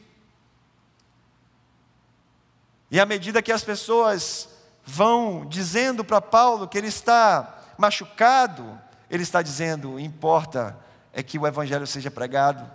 E 2.90 3.00
à 3.00 3.06
medida 3.06 3.44
que 3.44 3.52
as 3.52 3.64
pessoas 3.64 4.50
vão 4.84 5.46
dizendo 5.46 6.04
para 6.04 6.20
Paulo 6.20 6.68
que 6.68 6.80
ele 6.80 6.88
está 6.88 7.60
machucado, 7.78 8.82
ele 9.08 9.22
está 9.22 9.44
dizendo: 9.44 10.00
importa 10.00 10.76
é 11.14 11.22
que 11.22 11.38
o 11.38 11.46
evangelho 11.46 11.86
seja 11.86 12.10
pregado. 12.10 12.70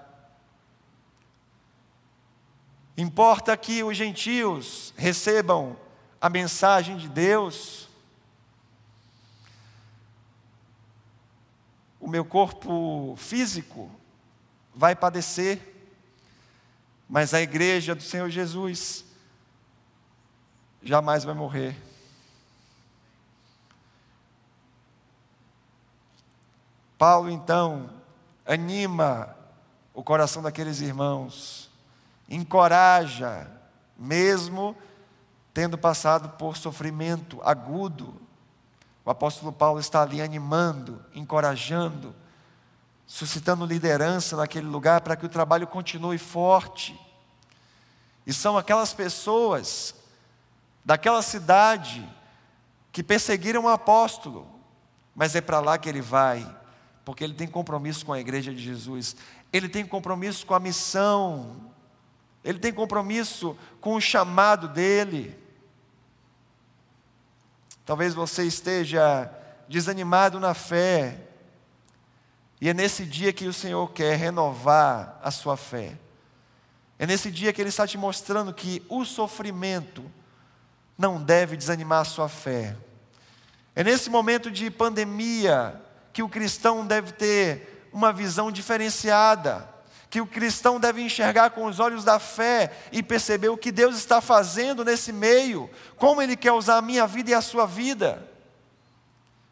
Importa 2.97 3.57
que 3.57 3.83
os 3.83 3.97
gentios 3.97 4.95
recebam 4.97 5.77
a 6.21 6.31
mensagem 6.31 6.97
de 6.97 7.09
Deus. 7.09 7.84
O 12.05 12.07
meu 12.07 12.23
corpo 12.23 13.17
físico 13.17 13.91
vai 14.75 14.95
padecer, 14.95 15.89
mas 17.09 17.33
a 17.33 17.41
igreja 17.41 17.95
do 17.95 18.03
Senhor 18.03 18.29
Jesus 18.29 19.07
jamais 20.83 21.25
vai 21.25 21.35
morrer. 21.35 21.75
Paulo 26.99 27.31
então 27.31 27.89
anima 28.45 29.35
o 29.95 30.03
coração 30.03 30.43
daqueles 30.43 30.83
irmãos, 30.83 31.71
encoraja, 32.29 33.51
mesmo 33.97 34.77
tendo 35.55 35.79
passado 35.79 36.37
por 36.37 36.59
sofrimento 36.59 37.41
agudo, 37.43 38.15
o 39.05 39.11
apóstolo 39.11 39.53
Paulo 39.53 39.79
está 39.79 40.03
ali 40.03 40.23
animando, 40.23 41.05
encorajando, 41.15 42.15
suscitando 43.07 43.67
liderança 43.67 44.37
naquele 44.37 44.67
lugar 44.67 45.03
para 45.03 45.15
que 45.15 45.27
o 45.27 45.29
trabalho 45.29 45.67
continue 45.67 46.17
forte. 46.17 46.99
E 48.27 48.33
são 48.33 48.57
aquelas 48.57 48.95
pessoas 48.95 49.95
daquela 50.85 51.21
cidade 51.21 52.09
que 52.91 53.03
perseguiram 53.03 53.65
o 53.65 53.69
apóstolo, 53.69 54.49
mas 55.15 55.35
é 55.35 55.41
para 55.41 55.61
lá 55.61 55.77
que 55.77 55.89
ele 55.89 56.01
vai, 56.01 56.49
porque 57.05 57.23
ele 57.23 57.35
tem 57.35 57.47
compromisso 57.47 58.07
com 58.07 58.13
a 58.13 58.21
igreja 58.21 58.55
de 58.55 58.63
Jesus, 58.63 59.17
ele 59.53 59.69
tem 59.69 59.85
compromisso 59.85 60.47
com 60.47 60.55
a 60.55 60.61
missão, 60.61 61.73
ele 62.43 62.59
tem 62.59 62.73
compromisso 62.73 63.57
com 63.81 63.95
o 63.95 64.01
chamado 64.01 64.69
dele. 64.69 65.44
Talvez 67.85 68.15
você 68.15 68.45
esteja 68.45 69.31
desanimado 69.69 70.41
na 70.41 70.55
fé, 70.55 71.19
e 72.61 72.69
é 72.69 72.75
nesse 72.75 73.05
dia 73.05 73.33
que 73.33 73.47
o 73.47 73.53
Senhor 73.53 73.91
quer 73.93 74.17
renovar 74.17 75.19
a 75.23 75.31
sua 75.31 75.57
fé. 75.57 75.99
É 76.99 77.07
nesse 77.07 77.31
dia 77.31 77.53
que 77.53 77.61
Ele 77.61 77.69
está 77.69 77.87
te 77.87 77.99
mostrando 77.99 78.55
que 78.55 78.83
o 78.89 79.05
sofrimento 79.05 80.11
não 80.97 81.23
deve 81.23 81.57
desanimar 81.57 82.01
a 82.01 82.05
sua 82.05 82.29
fé. 82.29 82.77
É 83.75 83.83
nesse 83.83 84.09
momento 84.09 84.51
de 84.51 84.71
pandemia 84.71 85.81
que 86.13 86.23
o 86.23 86.29
cristão 86.29 86.87
deve 86.87 87.13
ter 87.13 87.89
uma 87.93 88.13
visão 88.13 88.51
diferenciada 88.51 89.69
que 90.15 90.21
o 90.21 90.27
cristão 90.29 90.79
deve 90.79 91.03
enxergar 91.03 91.51
com 91.51 91.67
os 91.67 91.81
olhos 91.81 92.05
da 92.05 92.21
fé 92.21 92.71
e 92.93 93.03
perceber 93.03 93.49
o 93.49 93.59
que 93.59 93.73
Deus 93.73 93.97
está 93.97 94.21
fazendo 94.21 94.85
nesse 94.85 95.13
meio, 95.13 95.69
como 95.97 96.23
Ele 96.23 96.37
quer 96.37 96.53
usar 96.53 96.77
a 96.77 96.83
minha 96.83 97.05
vida 97.05 97.33
e 97.33 97.35
a 97.35 97.41
sua 97.41 97.67
vida. 97.67 98.25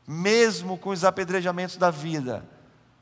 Mesmo 0.07 0.79
com 0.79 0.91
os 0.91 1.05
apedrejamentos 1.05 1.77
da 1.77 1.91
vida, 1.91 2.45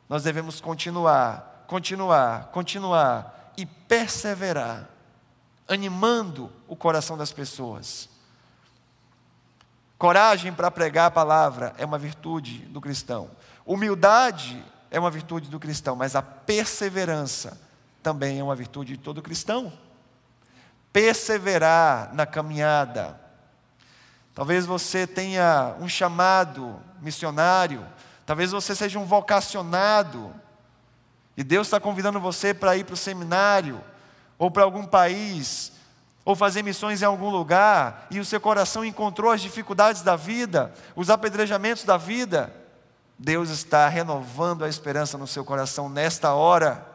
nós 0.09 0.23
devemos 0.23 0.59
continuar, 0.59 1.67
continuar, 1.67 2.47
continuar 2.47 3.53
e 3.59 3.67
perseverar, 3.67 4.89
animando 5.69 6.51
o 6.67 6.75
coração 6.75 7.15
das 7.15 7.31
pessoas. 7.31 8.09
Coragem 9.99 10.51
para 10.51 10.71
pregar 10.71 11.09
a 11.09 11.11
palavra 11.11 11.75
é 11.77 11.85
uma 11.85 11.99
virtude 11.99 12.61
do 12.61 12.81
cristão. 12.81 13.31
Humildade 13.67 14.65
é 14.91 14.99
uma 14.99 15.11
virtude 15.11 15.49
do 15.49 15.61
cristão, 15.61 15.95
mas 15.95 16.17
a 16.17 16.23
perseverança 16.23 17.59
também 18.03 18.41
é 18.41 18.43
uma 18.43 18.57
virtude 18.57 18.97
de 18.97 19.03
todo 19.03 19.23
cristão. 19.23 19.73
Perseverar 20.93 22.13
na 22.15 22.27
caminhada. 22.27 23.19
Talvez 24.35 24.67
você 24.67 25.07
tenha 25.07 25.77
um 25.81 25.89
chamado 25.89 26.81
missionário, 27.01 27.87
talvez 28.27 28.51
você 28.51 28.75
seja 28.75 28.99
um 28.99 29.05
vocacionado, 29.05 30.35
e 31.37 31.45
Deus 31.45 31.67
está 31.67 31.79
convidando 31.79 32.21
você 32.21 32.53
para 32.53 32.77
ir 32.77 32.85
para 32.85 32.95
o 32.95 32.97
seminário, 32.97 33.81
ou 34.39 34.51
para 34.51 34.63
algum 34.63 34.85
país, 34.85 35.73
ou 36.25 36.35
fazer 36.35 36.63
missões 36.63 37.03
em 37.03 37.05
algum 37.05 37.31
lugar, 37.31 38.07
e 38.11 38.19
o 38.19 38.25
seu 38.25 38.41
coração 38.41 38.85
encontrou 38.85 39.31
as 39.31 39.41
dificuldades 39.41 40.03
da 40.03 40.17
vida, 40.17 40.73
os 40.97 41.11
apedrejamentos 41.11 41.85
da 41.85 41.97
vida. 41.97 42.53
Deus 43.23 43.51
está 43.51 43.87
renovando 43.87 44.65
a 44.65 44.69
esperança 44.69 45.19
no 45.19 45.27
seu 45.27 45.45
coração 45.45 45.91
nesta 45.91 46.33
hora. 46.33 46.87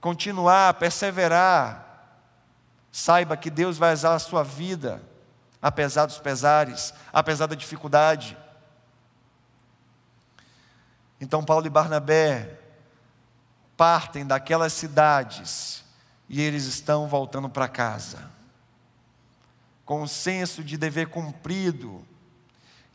Continuar, 0.00 0.74
perseverar. 0.74 2.18
Saiba 2.90 3.36
que 3.36 3.50
Deus 3.50 3.78
vai 3.78 3.94
usar 3.94 4.16
a 4.16 4.18
sua 4.18 4.42
vida, 4.42 5.00
apesar 5.62 6.06
dos 6.06 6.18
pesares, 6.18 6.92
apesar 7.12 7.46
da 7.46 7.54
dificuldade. 7.54 8.36
Então 11.20 11.44
Paulo 11.44 11.64
e 11.64 11.70
Barnabé 11.70 12.58
partem 13.76 14.26
daquelas 14.26 14.72
cidades 14.72 15.84
e 16.28 16.40
eles 16.40 16.64
estão 16.64 17.06
voltando 17.06 17.48
para 17.48 17.68
casa, 17.68 18.32
com 19.84 20.02
um 20.02 20.08
senso 20.08 20.64
de 20.64 20.76
dever 20.76 21.06
cumprido. 21.06 22.04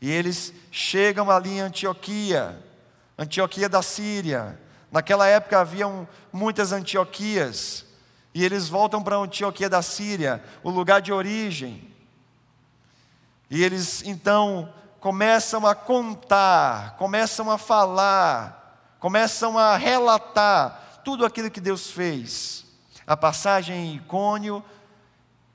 E 0.00 0.10
eles 0.10 0.52
chegam 0.70 1.30
ali 1.30 1.50
em 1.50 1.60
Antioquia, 1.60 2.58
Antioquia 3.18 3.68
da 3.68 3.82
Síria. 3.82 4.58
Naquela 4.90 5.26
época 5.26 5.60
haviam 5.60 6.08
muitas 6.32 6.72
Antioquias, 6.72 7.84
e 8.34 8.44
eles 8.44 8.68
voltam 8.68 9.02
para 9.02 9.16
Antioquia 9.16 9.68
da 9.68 9.82
Síria, 9.82 10.42
o 10.62 10.70
lugar 10.70 11.00
de 11.00 11.12
origem. 11.12 11.90
E 13.50 13.62
eles 13.62 14.02
então 14.04 14.72
começam 15.00 15.66
a 15.66 15.74
contar, 15.74 16.96
começam 16.96 17.50
a 17.50 17.58
falar, 17.58 18.96
começam 19.00 19.58
a 19.58 19.76
relatar 19.76 21.00
tudo 21.04 21.24
aquilo 21.24 21.50
que 21.50 21.60
Deus 21.60 21.90
fez. 21.90 22.64
A 23.06 23.16
passagem 23.16 23.76
em 23.76 23.96
Icônio 23.96 24.62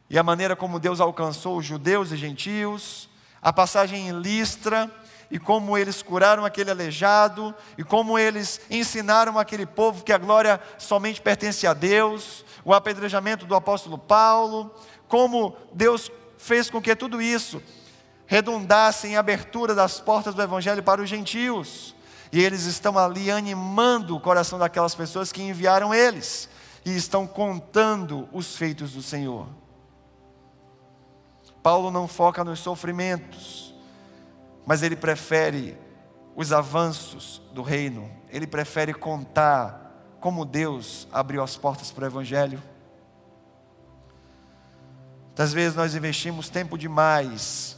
e 0.09 0.19
a 0.19 0.23
maneira 0.23 0.55
como 0.55 0.79
Deus 0.79 0.99
alcançou 0.99 1.57
os 1.57 1.65
judeus 1.65 2.11
e 2.11 2.17
gentios, 2.17 3.09
a 3.45 3.53
passagem 3.53 4.09
em 4.09 4.19
Listra 4.19 4.91
e 5.29 5.37
como 5.37 5.77
eles 5.77 6.01
curaram 6.01 6.43
aquele 6.43 6.71
aleijado, 6.71 7.53
e 7.77 7.83
como 7.83 8.17
eles 8.17 8.59
ensinaram 8.71 9.37
aquele 9.37 9.67
povo 9.67 10.03
que 10.03 10.11
a 10.11 10.17
glória 10.17 10.59
somente 10.79 11.21
pertence 11.21 11.67
a 11.67 11.73
Deus, 11.73 12.43
o 12.63 12.73
apedrejamento 12.73 13.45
do 13.45 13.53
apóstolo 13.53 13.99
Paulo, 13.99 14.73
como 15.07 15.55
Deus 15.71 16.11
fez 16.39 16.71
com 16.71 16.81
que 16.81 16.95
tudo 16.95 17.21
isso 17.21 17.61
redundasse 18.25 19.07
em 19.07 19.15
abertura 19.15 19.75
das 19.75 19.99
portas 19.99 20.33
do 20.33 20.41
Evangelho 20.41 20.81
para 20.81 20.99
os 20.99 21.07
gentios. 21.07 21.95
E 22.31 22.43
eles 22.43 22.65
estão 22.65 22.97
ali 22.97 23.29
animando 23.29 24.15
o 24.15 24.19
coração 24.19 24.57
daquelas 24.57 24.95
pessoas 24.95 25.31
que 25.31 25.43
enviaram 25.43 25.93
eles, 25.93 26.49
e 26.83 26.95
estão 26.95 27.27
contando 27.27 28.27
os 28.33 28.55
feitos 28.55 28.93
do 28.93 29.03
Senhor. 29.03 29.47
Paulo 31.65 31.89
não 31.89 32.07
foca 32.07 32.43
nos 32.43 32.59
sofrimentos, 32.59 33.73
mas 34.67 34.83
ele 34.83 34.95
prefere 34.95 35.75
os 36.35 36.53
avanços 36.53 37.41
do 37.55 37.63
reino, 37.63 38.07
ele 38.29 38.45
prefere 38.45 38.93
contar 38.93 40.15
como 40.19 40.45
Deus 40.45 41.07
abriu 41.11 41.41
as 41.41 41.57
portas 41.57 41.89
para 41.89 42.03
o 42.03 42.05
Evangelho. 42.05 42.61
Muitas 45.25 45.53
vezes 45.53 45.75
nós 45.75 45.95
investimos 45.95 46.49
tempo 46.49 46.77
demais 46.77 47.75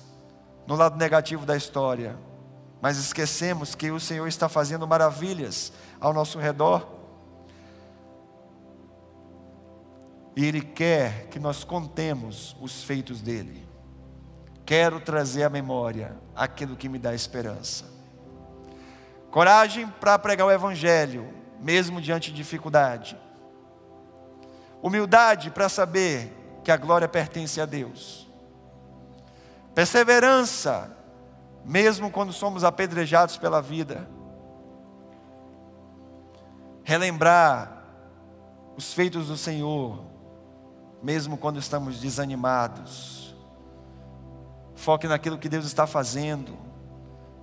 no 0.68 0.76
lado 0.76 0.98
negativo 0.98 1.46
da 1.46 1.56
história, 1.56 2.18
mas 2.82 2.98
esquecemos 2.98 3.74
que 3.74 3.90
o 3.90 4.02
Senhor 4.02 4.28
está 4.28 4.50
fazendo 4.50 4.86
maravilhas 4.86 5.72
ao 5.98 6.12
nosso 6.14 6.40
redor. 6.40 6.86
E 10.36 10.44
Ele 10.44 10.60
quer 10.60 11.28
que 11.28 11.40
nós 11.40 11.64
contemos 11.64 12.54
os 12.60 12.84
feitos 12.84 13.22
dele. 13.22 13.67
Quero 14.68 15.00
trazer 15.00 15.44
à 15.44 15.50
memória 15.50 16.16
aquilo 16.36 16.76
que 16.76 16.88
me 16.88 17.00
dá 17.00 17.16
esperança. 17.16 17.86
Coragem 19.32 19.88
para 20.00 20.20
pregar 20.20 20.46
o 20.46 20.52
Evangelho, 20.52 21.34
mesmo 21.60 22.00
diante 22.00 22.30
de 22.30 22.38
dificuldade. 22.38 23.18
Humildade 24.84 25.50
para 25.50 25.68
saber 25.68 26.32
que 26.64 26.72
a 26.72 26.78
glória 26.78 27.08
pertence 27.08 27.60
a 27.60 27.66
Deus 27.66 28.28
Perseverança, 29.78 30.90
mesmo 31.64 32.10
quando 32.10 32.34
somos 32.34 32.64
apedrejados 32.64 33.38
pela 33.38 33.62
vida. 33.62 34.10
Relembrar 36.84 37.84
os 38.76 38.92
feitos 38.92 39.28
do 39.28 39.38
Senhor, 39.38 40.04
mesmo 41.04 41.38
quando 41.38 41.60
estamos 41.60 42.00
desanimados. 42.00 43.27
Foque 44.78 45.08
naquilo 45.08 45.40
que 45.40 45.50
Deus 45.50 45.66
está 45.66 45.88
fazendo. 45.88 46.56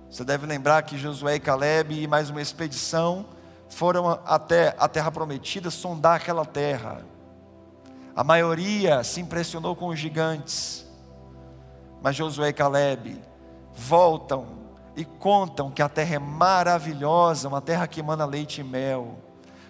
Você 0.09 0.23
deve 0.23 0.47
lembrar 0.47 0.81
que 0.83 0.97
Josué 0.97 1.35
e 1.35 1.39
Caleb 1.39 1.93
e 1.93 2.07
mais 2.07 2.29
uma 2.29 2.41
expedição 2.41 3.25
foram 3.69 4.19
até 4.25 4.73
a 4.79 4.87
terra 4.87 5.11
prometida 5.11 5.69
sondar 5.69 6.15
aquela 6.15 6.45
terra. 6.45 7.05
A 8.15 8.23
maioria 8.23 9.03
se 9.03 9.19
impressionou 9.19 9.75
com 9.75 9.87
os 9.89 9.99
gigantes. 9.99 10.87
Mas 12.01 12.15
Josué 12.15 12.49
e 12.49 12.53
Caleb 12.53 13.21
voltam 13.73 14.45
e 14.95 15.03
contam 15.03 15.69
que 15.69 15.81
a 15.81 15.89
terra 15.89 16.15
é 16.15 16.19
maravilhosa, 16.19 17.49
uma 17.49 17.61
terra 17.61 17.85
que 17.85 17.99
emana 17.99 18.23
leite 18.23 18.61
e 18.61 18.63
mel. 18.63 19.19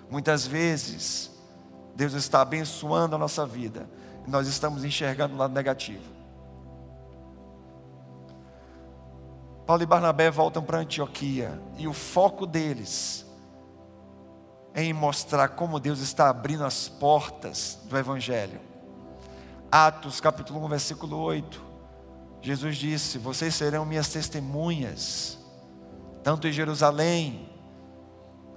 Muitas 0.08 0.46
vezes, 0.46 1.32
Deus 1.96 2.14
está 2.14 2.42
abençoando 2.42 3.16
a 3.16 3.20
nossa 3.20 3.44
vida 3.44 3.90
e 4.28 4.30
nós 4.30 4.48
estamos 4.48 4.84
enxergando 4.84 5.34
o 5.34 5.38
lado 5.40 5.54
negativo. 5.54 6.15
Paulo 9.66 9.82
e 9.82 9.86
Barnabé 9.86 10.30
voltam 10.30 10.62
para 10.62 10.80
Antioquia 10.80 11.60
e 11.78 11.88
o 11.88 11.94
foco 11.94 12.46
deles 12.46 13.26
é 14.76 14.84
em 14.84 14.94
mostrar 14.94 15.50
como 15.50 15.80
Deus 15.80 16.00
está 16.00 16.30
abrindo 16.30 16.64
as 16.64 16.88
portas 16.88 17.80
do 17.86 17.98
Evangelho. 17.98 18.60
Atos 19.72 20.22
capítulo 20.22 20.64
1, 20.66 20.68
versículo 20.68 21.18
8. 21.18 21.60
Jesus 22.42 22.78
disse: 22.78 23.18
Vocês 23.18 23.56
serão 23.56 23.86
minhas 23.86 24.10
testemunhas, 24.10 25.40
tanto 26.24 26.48
em 26.48 26.52
Jerusalém, 26.52 27.50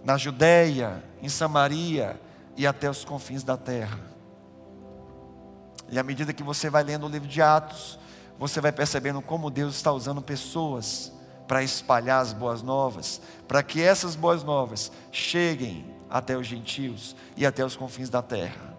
na 0.05 0.19
Judéia, 0.19 1.03
em 1.23 1.29
Samaria 1.29 2.21
e 2.55 2.67
até 2.67 2.91
os 2.91 3.03
confins 3.03 3.43
da 3.43 3.57
terra. 3.57 3.99
E 5.89 5.99
à 5.99 6.03
medida 6.03 6.35
que 6.35 6.43
você 6.43 6.69
vai 6.69 6.83
lendo 6.83 7.07
o 7.07 7.09
livro 7.09 7.29
de 7.29 7.41
Atos, 7.41 7.99
você 8.39 8.61
vai 8.61 8.73
percebendo 8.73 9.21
como 9.21 9.51
Deus 9.51 9.75
está 9.75 9.93
usando 9.93 10.23
pessoas 10.23 11.13
para 11.47 11.63
espalhar 11.63 12.21
as 12.21 12.33
boas 12.33 12.63
novas, 12.63 13.21
para 13.47 13.63
que 13.63 13.83
essas 13.83 14.15
boas 14.15 14.45
novas 14.45 14.93
cheguem 15.11 15.95
até 16.09 16.37
os 16.37 16.47
gentios 16.47 17.17
e 17.37 17.45
até 17.45 17.65
os 17.65 17.77
confins 17.77 18.09
da 18.09 18.23
terra. 18.23 18.77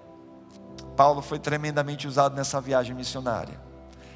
Paulo 0.95 1.21
foi 1.21 1.39
tremendamente 1.39 2.07
usado 2.07 2.35
nessa 2.35 2.61
viagem 2.61 2.95
missionária. 2.95 3.59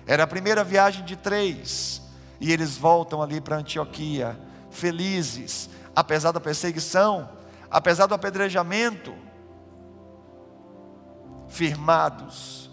Era 0.05 0.23
a 0.23 0.27
primeira 0.27 0.63
viagem 0.63 1.03
de 1.05 1.15
três. 1.15 2.01
E 2.39 2.51
eles 2.51 2.77
voltam 2.77 3.21
ali 3.21 3.39
para 3.39 3.57
Antioquia, 3.57 4.37
felizes, 4.69 5.69
apesar 5.95 6.31
da 6.31 6.39
perseguição, 6.39 7.29
apesar 7.71 8.05
do 8.05 8.15
apedrejamento, 8.15 9.13
firmados 11.47 12.69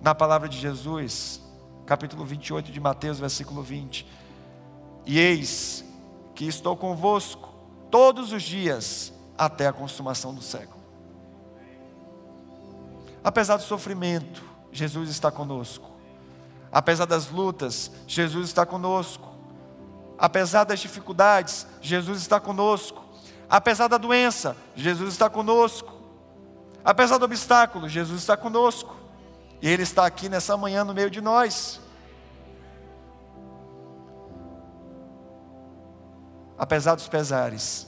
na 0.00 0.14
palavra 0.14 0.48
de 0.48 0.58
Jesus, 0.58 1.41
capítulo 1.92 2.24
28 2.24 2.72
de 2.72 2.80
Mateus, 2.80 3.20
versículo 3.20 3.62
20. 3.62 4.06
E 5.04 5.18
eis 5.18 5.84
que 6.34 6.46
estou 6.46 6.74
convosco 6.74 7.52
todos 7.90 8.32
os 8.32 8.42
dias 8.42 9.12
até 9.36 9.66
a 9.66 9.74
consumação 9.74 10.32
do 10.34 10.40
século. 10.40 10.80
Apesar 13.22 13.58
do 13.58 13.62
sofrimento, 13.62 14.42
Jesus 14.72 15.10
está 15.10 15.30
conosco. 15.30 15.90
Apesar 16.72 17.04
das 17.04 17.28
lutas, 17.28 17.90
Jesus 18.06 18.46
está 18.46 18.64
conosco. 18.64 19.28
Apesar 20.16 20.64
das 20.64 20.80
dificuldades, 20.80 21.66
Jesus 21.82 22.22
está 22.22 22.40
conosco. 22.40 23.04
Apesar 23.50 23.88
da 23.88 23.98
doença, 23.98 24.56
Jesus 24.74 25.12
está 25.12 25.28
conosco. 25.28 25.92
Apesar 26.82 27.18
do 27.18 27.26
obstáculo, 27.26 27.86
Jesus 27.86 28.22
está 28.22 28.34
conosco. 28.34 28.96
E 29.60 29.68
Ele 29.68 29.84
está 29.84 30.06
aqui 30.06 30.28
nessa 30.28 30.56
manhã 30.56 30.84
no 30.84 30.94
meio 30.94 31.08
de 31.08 31.20
nós. 31.20 31.81
Apesar 36.58 36.94
dos 36.94 37.08
pesares, 37.08 37.86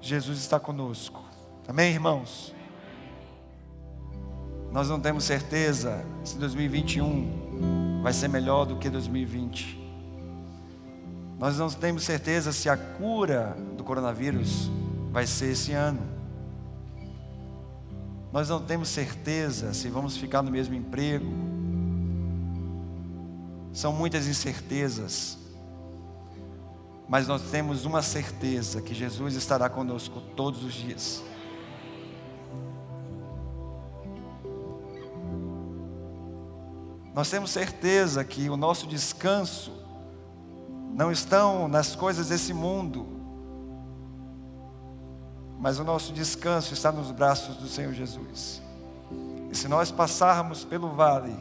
Jesus 0.00 0.38
está 0.38 0.58
conosco. 0.58 1.22
Amém, 1.68 1.92
irmãos? 1.92 2.54
Nós 4.72 4.88
não 4.88 5.00
temos 5.00 5.24
certeza 5.24 6.04
se 6.22 6.36
2021 6.36 8.02
vai 8.02 8.12
ser 8.12 8.28
melhor 8.28 8.64
do 8.66 8.76
que 8.76 8.88
2020. 8.90 9.86
Nós 11.38 11.58
não 11.58 11.68
temos 11.68 12.04
certeza 12.04 12.52
se 12.52 12.68
a 12.68 12.76
cura 12.76 13.56
do 13.76 13.84
coronavírus 13.84 14.70
vai 15.10 15.26
ser 15.26 15.52
esse 15.52 15.72
ano. 15.72 16.00
Nós 18.32 18.48
não 18.48 18.60
temos 18.60 18.88
certeza 18.88 19.72
se 19.72 19.88
vamos 19.88 20.16
ficar 20.16 20.42
no 20.42 20.50
mesmo 20.50 20.74
emprego. 20.74 21.26
São 23.72 23.92
muitas 23.92 24.26
incertezas. 24.26 25.38
Mas 27.08 27.28
nós 27.28 27.42
temos 27.42 27.84
uma 27.84 28.02
certeza 28.02 28.82
que 28.82 28.94
Jesus 28.94 29.34
estará 29.34 29.68
conosco 29.68 30.20
todos 30.34 30.64
os 30.64 30.74
dias. 30.74 31.22
Nós 37.14 37.30
temos 37.30 37.50
certeza 37.50 38.22
que 38.24 38.50
o 38.50 38.56
nosso 38.56 38.86
descanso 38.86 39.72
não 40.92 41.10
estão 41.10 41.66
nas 41.68 41.96
coisas 41.96 42.28
desse 42.28 42.52
mundo, 42.52 43.06
mas 45.58 45.78
o 45.78 45.84
nosso 45.84 46.12
descanso 46.12 46.74
está 46.74 46.92
nos 46.92 47.10
braços 47.10 47.56
do 47.56 47.68
Senhor 47.68 47.92
Jesus. 47.94 48.60
E 49.50 49.56
se 49.56 49.68
nós 49.68 49.90
passarmos 49.90 50.64
pelo 50.64 50.90
vale, 50.90 51.34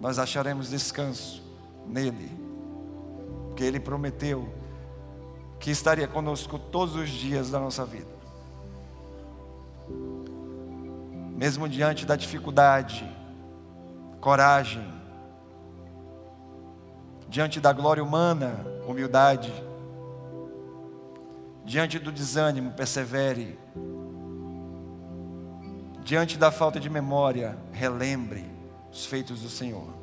nós 0.00 0.18
acharemos 0.18 0.70
descanso 0.70 1.42
nele, 1.86 2.30
porque 3.54 3.62
ele 3.62 3.78
prometeu 3.78 4.48
que 5.60 5.70
estaria 5.70 6.08
conosco 6.08 6.58
todos 6.58 6.96
os 6.96 7.08
dias 7.08 7.50
da 7.50 7.60
nossa 7.60 7.84
vida. 7.84 8.10
Mesmo 11.36 11.68
diante 11.68 12.04
da 12.04 12.16
dificuldade, 12.16 13.08
coragem, 14.20 14.84
diante 17.28 17.60
da 17.60 17.72
glória 17.72 18.02
humana, 18.02 18.66
humildade, 18.88 19.52
diante 21.64 22.00
do 22.00 22.10
desânimo, 22.10 22.72
persevere, 22.72 23.56
diante 26.02 26.36
da 26.36 26.50
falta 26.50 26.80
de 26.80 26.90
memória, 26.90 27.56
relembre 27.70 28.44
os 28.90 29.06
feitos 29.06 29.42
do 29.42 29.48
Senhor. 29.48 29.94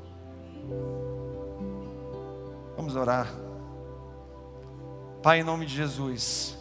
Vamos 2.81 2.95
orar. 2.95 3.27
Pai, 5.21 5.41
em 5.41 5.43
nome 5.43 5.67
de 5.67 5.75
Jesus, 5.75 6.57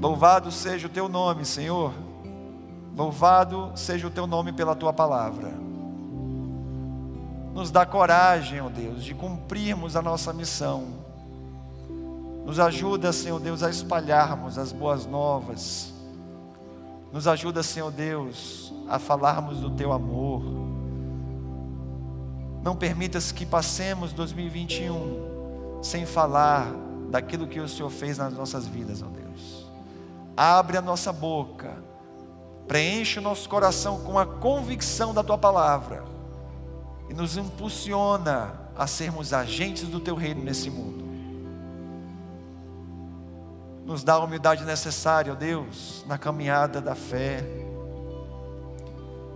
louvado 0.00 0.50
seja 0.50 0.86
o 0.86 0.90
teu 0.90 1.06
nome, 1.06 1.44
Senhor, 1.44 1.92
louvado 2.96 3.72
seja 3.74 4.06
o 4.06 4.10
teu 4.10 4.26
nome 4.26 4.54
pela 4.54 4.74
tua 4.74 4.90
palavra. 4.90 5.52
Nos 7.52 7.70
dá 7.70 7.84
coragem, 7.84 8.58
ó 8.62 8.70
Deus, 8.70 9.04
de 9.04 9.12
cumprirmos 9.12 9.96
a 9.96 10.00
nossa 10.00 10.32
missão. 10.32 10.84
Nos 12.46 12.58
ajuda, 12.58 13.12
Senhor 13.12 13.38
Deus, 13.38 13.62
a 13.62 13.68
espalharmos 13.68 14.56
as 14.56 14.72
boas 14.72 15.04
novas. 15.04 15.92
Nos 17.12 17.28
ajuda, 17.28 17.62
Senhor 17.62 17.90
Deus, 17.90 18.72
a 18.88 18.98
falarmos 18.98 19.58
do 19.58 19.72
teu 19.72 19.92
amor. 19.92 20.42
Não 22.66 22.74
permitas 22.74 23.30
que 23.30 23.46
passemos 23.46 24.12
2021 24.12 25.78
sem 25.80 26.04
falar 26.04 26.66
daquilo 27.10 27.46
que 27.46 27.60
o 27.60 27.68
Senhor 27.68 27.90
fez 27.90 28.18
nas 28.18 28.32
nossas 28.32 28.66
vidas, 28.66 29.04
ó 29.04 29.06
Deus. 29.06 29.70
Abre 30.36 30.76
a 30.76 30.82
nossa 30.82 31.12
boca, 31.12 31.76
preenche 32.66 33.20
o 33.20 33.22
nosso 33.22 33.48
coração 33.48 34.00
com 34.00 34.18
a 34.18 34.26
convicção 34.26 35.14
da 35.14 35.22
tua 35.22 35.38
palavra 35.38 36.02
e 37.08 37.14
nos 37.14 37.36
impulsiona 37.36 38.52
a 38.76 38.88
sermos 38.88 39.32
agentes 39.32 39.84
do 39.84 40.00
teu 40.00 40.16
reino 40.16 40.42
nesse 40.42 40.68
mundo. 40.68 41.04
Nos 43.84 44.02
dá 44.02 44.14
a 44.14 44.24
humildade 44.24 44.64
necessária, 44.64 45.32
ó 45.32 45.36
Deus, 45.36 46.04
na 46.08 46.18
caminhada 46.18 46.80
da 46.80 46.96
fé. 46.96 47.44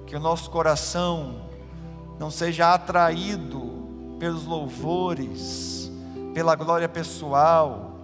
Que 0.04 0.16
o 0.16 0.20
nosso 0.20 0.50
coração 0.50 1.48
não 2.20 2.30
seja 2.30 2.74
atraído 2.74 4.16
pelos 4.18 4.44
louvores, 4.44 5.90
pela 6.34 6.54
glória 6.54 6.86
pessoal, 6.86 7.94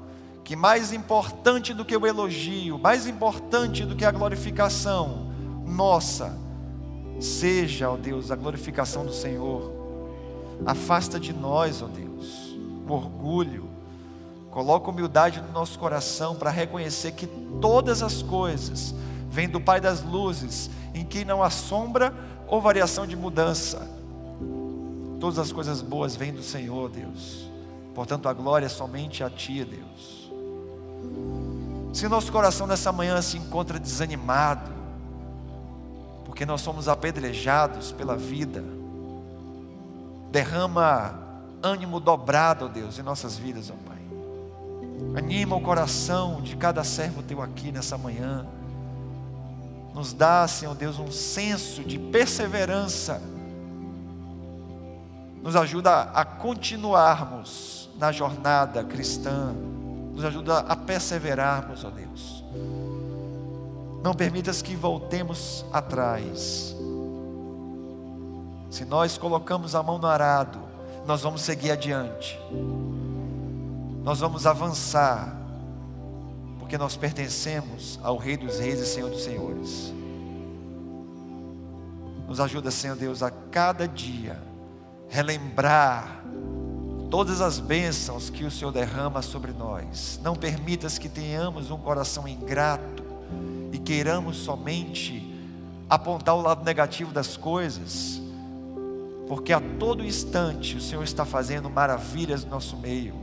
que 0.43 0.57
mais 0.57 0.91
importante 0.91 1.75
do 1.75 1.85
que 1.85 1.95
o 1.95 2.07
elogio, 2.07 2.79
mais 2.79 3.07
importante 3.07 3.85
do 3.85 3.95
que 3.95 4.07
a 4.07 4.11
glorificação 4.11 5.27
nossa, 5.67 6.35
seja, 7.21 7.91
ó 7.91 7.97
Deus, 7.99 8.31
a 8.31 8.37
glorificação 8.37 9.05
do 9.05 9.13
Senhor. 9.13 9.71
Afasta 10.65 11.21
de 11.21 11.35
nós, 11.35 11.83
ó 11.83 11.87
Deus, 11.87 12.57
o 12.89 12.93
orgulho. 12.95 13.69
Coloca 14.51 14.89
humildade 14.89 15.43
no 15.43 15.53
nosso 15.53 15.79
coração 15.79 16.37
para 16.37 16.49
reconhecer 16.49 17.13
que 17.13 17.27
todas 17.61 18.03
as 18.03 18.23
coisas 18.23 18.95
vêm 19.29 19.47
do 19.47 19.61
Pai 19.61 19.79
das 19.79 20.03
luzes, 20.03 20.71
em 20.95 21.05
que 21.05 21.23
não 21.23 21.43
há 21.43 21.51
sombra 21.51 22.15
ou 22.49 22.63
variação 22.63 23.07
de 23.07 23.15
mudança. 23.15 23.96
Todas 25.19 25.39
as 25.39 25.53
coisas 25.53 25.81
boas 25.81 26.15
vêm 26.15 26.33
do 26.33 26.43
Senhor, 26.43 26.91
Deus. 26.91 27.51
Portanto, 27.95 28.29
a 28.29 28.33
glória 28.33 28.67
é 28.67 28.69
somente 28.69 29.25
a 29.25 29.31
Ti, 29.31 29.65
Deus. 29.65 30.31
Se 31.95 32.09
nosso 32.09 32.31
coração 32.31 32.67
nessa 32.67 32.93
manhã 32.93 33.23
se 33.23 33.39
encontra 33.39 33.79
desanimado, 33.79 34.71
porque 36.27 36.45
nós 36.45 36.61
somos 36.61 36.89
apedrejados 36.89 37.93
pela 37.93 38.17
vida, 38.17 38.63
derrama 40.31 41.19
ânimo 41.63 41.99
dobrado, 41.99 42.69
Deus, 42.69 42.99
em 42.99 43.03
nossas 43.03 43.39
vidas, 43.39 43.71
ó 43.71 43.89
Pai. 43.89 43.97
Anima 45.17 45.57
o 45.57 45.61
coração 45.63 46.43
de 46.43 46.57
cada 46.57 46.85
servo 46.85 47.23
teu 47.23 47.41
aqui 47.41 47.73
nessa 47.73 47.97
manhã. 47.97 48.47
Nos 49.95 50.13
dá, 50.13 50.47
Senhor 50.47 50.75
Deus, 50.75 50.99
um 50.99 51.11
senso 51.11 51.83
de 51.83 51.99
perseverança. 51.99 53.23
Nos 55.47 55.55
ajuda 55.55 56.11
a 56.13 56.25
continuarmos 56.25 57.89
na 58.01 58.11
jornada 58.11 58.83
cristã. 58.83 59.55
Nos 60.13 60.25
ajuda 60.25 60.59
a 60.59 60.75
perseverarmos, 60.75 61.85
ó 61.85 61.91
Deus. 61.91 62.43
Não 64.03 64.13
permitas 64.13 64.61
que 64.61 64.75
voltemos 64.75 65.65
atrás. 65.73 66.75
Se 68.73 68.85
nós 68.85 69.17
colocamos 69.17 69.77
a 69.77 69.85
mão 69.85 69.99
no 69.99 70.09
arado, 70.09 70.59
nós 71.07 71.23
vamos 71.23 71.43
seguir 71.43 71.71
adiante. 71.71 72.37
Nós 74.03 74.19
vamos 74.19 74.49
avançar, 74.49 75.33
porque 76.59 76.77
nós 76.77 76.97
pertencemos 76.97 78.01
ao 78.03 78.17
Rei 78.17 78.37
dos 78.37 78.59
Reis 78.59 78.81
e 78.81 78.87
Senhor 78.87 79.11
dos 79.11 79.23
Senhores. 79.23 79.95
Nos 82.27 82.41
ajuda, 82.41 82.73
Senhor 82.73 82.97
Deus, 82.97 83.23
a 83.23 83.31
cada 83.31 83.87
dia 83.87 84.46
relembrar 85.09 86.25
todas 87.11 87.41
as 87.41 87.59
bênçãos 87.59 88.29
que 88.31 88.45
o 88.45 88.51
Senhor 88.51 88.73
derrama 88.73 89.23
sobre 89.23 89.53
nós. 89.53 90.21
Não 90.23 90.35
permitas 90.35 90.99
que 90.99 91.09
tenhamos 91.09 91.71
um 91.71 91.79
coração 91.79 92.27
ingrato 92.27 93.05
e 93.73 93.79
queiramos 93.79 94.39
somente 94.39 95.35
apontar 95.89 96.35
o 96.35 96.43
lado 96.43 96.65
negativo 96.65 97.13
das 97.13 97.37
coisas, 97.37 98.21
porque 99.29 99.53
a 99.53 99.61
todo 99.79 100.05
instante 100.05 100.77
o 100.77 100.81
Senhor 100.81 101.05
está 101.05 101.25
fazendo 101.25 101.71
maravilhas 101.71 102.45
no 102.45 102.51
nosso 102.51 102.77
meio. 102.77 103.15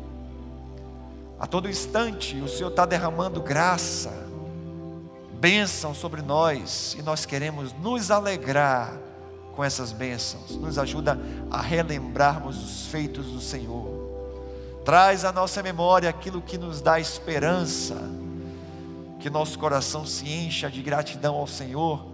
A 1.39 1.45
todo 1.45 1.69
instante 1.69 2.37
o 2.37 2.47
Senhor 2.47 2.69
está 2.69 2.85
derramando 2.85 3.41
graça, 3.41 4.11
bênção 5.39 5.93
sobre 5.93 6.21
nós, 6.21 6.95
e 6.97 7.01
nós 7.01 7.25
queremos 7.25 7.73
nos 7.73 8.09
alegrar 8.09 8.97
com 9.55 9.63
essas 9.63 9.91
bênçãos, 9.91 10.55
nos 10.55 10.77
ajuda 10.77 11.19
a 11.49 11.61
relembrarmos 11.61 12.57
os 12.63 12.87
feitos 12.87 13.27
do 13.27 13.39
Senhor. 13.39 13.87
Traz 14.83 15.23
à 15.23 15.31
nossa 15.31 15.63
memória 15.63 16.09
aquilo 16.09 16.41
que 16.41 16.57
nos 16.57 16.81
dá 16.81 16.99
esperança, 16.99 17.95
que 19.19 19.29
nosso 19.29 19.57
coração 19.57 20.05
se 20.05 20.29
encha 20.29 20.69
de 20.69 20.81
gratidão 20.81 21.35
ao 21.35 21.47
Senhor 21.47 22.05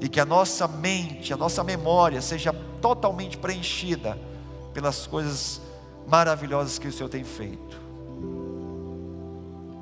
e 0.00 0.08
que 0.08 0.18
a 0.18 0.24
nossa 0.24 0.66
mente, 0.66 1.32
a 1.32 1.36
nossa 1.36 1.62
memória 1.62 2.20
seja 2.20 2.52
totalmente 2.80 3.36
preenchida 3.36 4.18
pelas 4.72 5.06
coisas 5.06 5.60
maravilhosas 6.08 6.78
que 6.78 6.88
o 6.88 6.92
Senhor 6.92 7.08
tem 7.08 7.22
feito. 7.22 7.78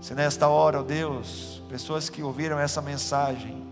Se 0.00 0.14
nesta 0.14 0.48
hora, 0.48 0.80
ó 0.80 0.82
Deus, 0.82 1.62
pessoas 1.68 2.08
que 2.08 2.22
ouviram 2.22 2.58
essa 2.58 2.82
mensagem, 2.82 3.67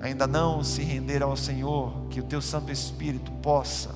ainda 0.00 0.26
não 0.26 0.62
se 0.62 0.82
renderam 0.82 1.30
ao 1.30 1.36
Senhor, 1.36 1.92
que 2.10 2.20
o 2.20 2.24
teu 2.24 2.40
Santo 2.40 2.70
Espírito 2.70 3.30
possa 3.42 3.90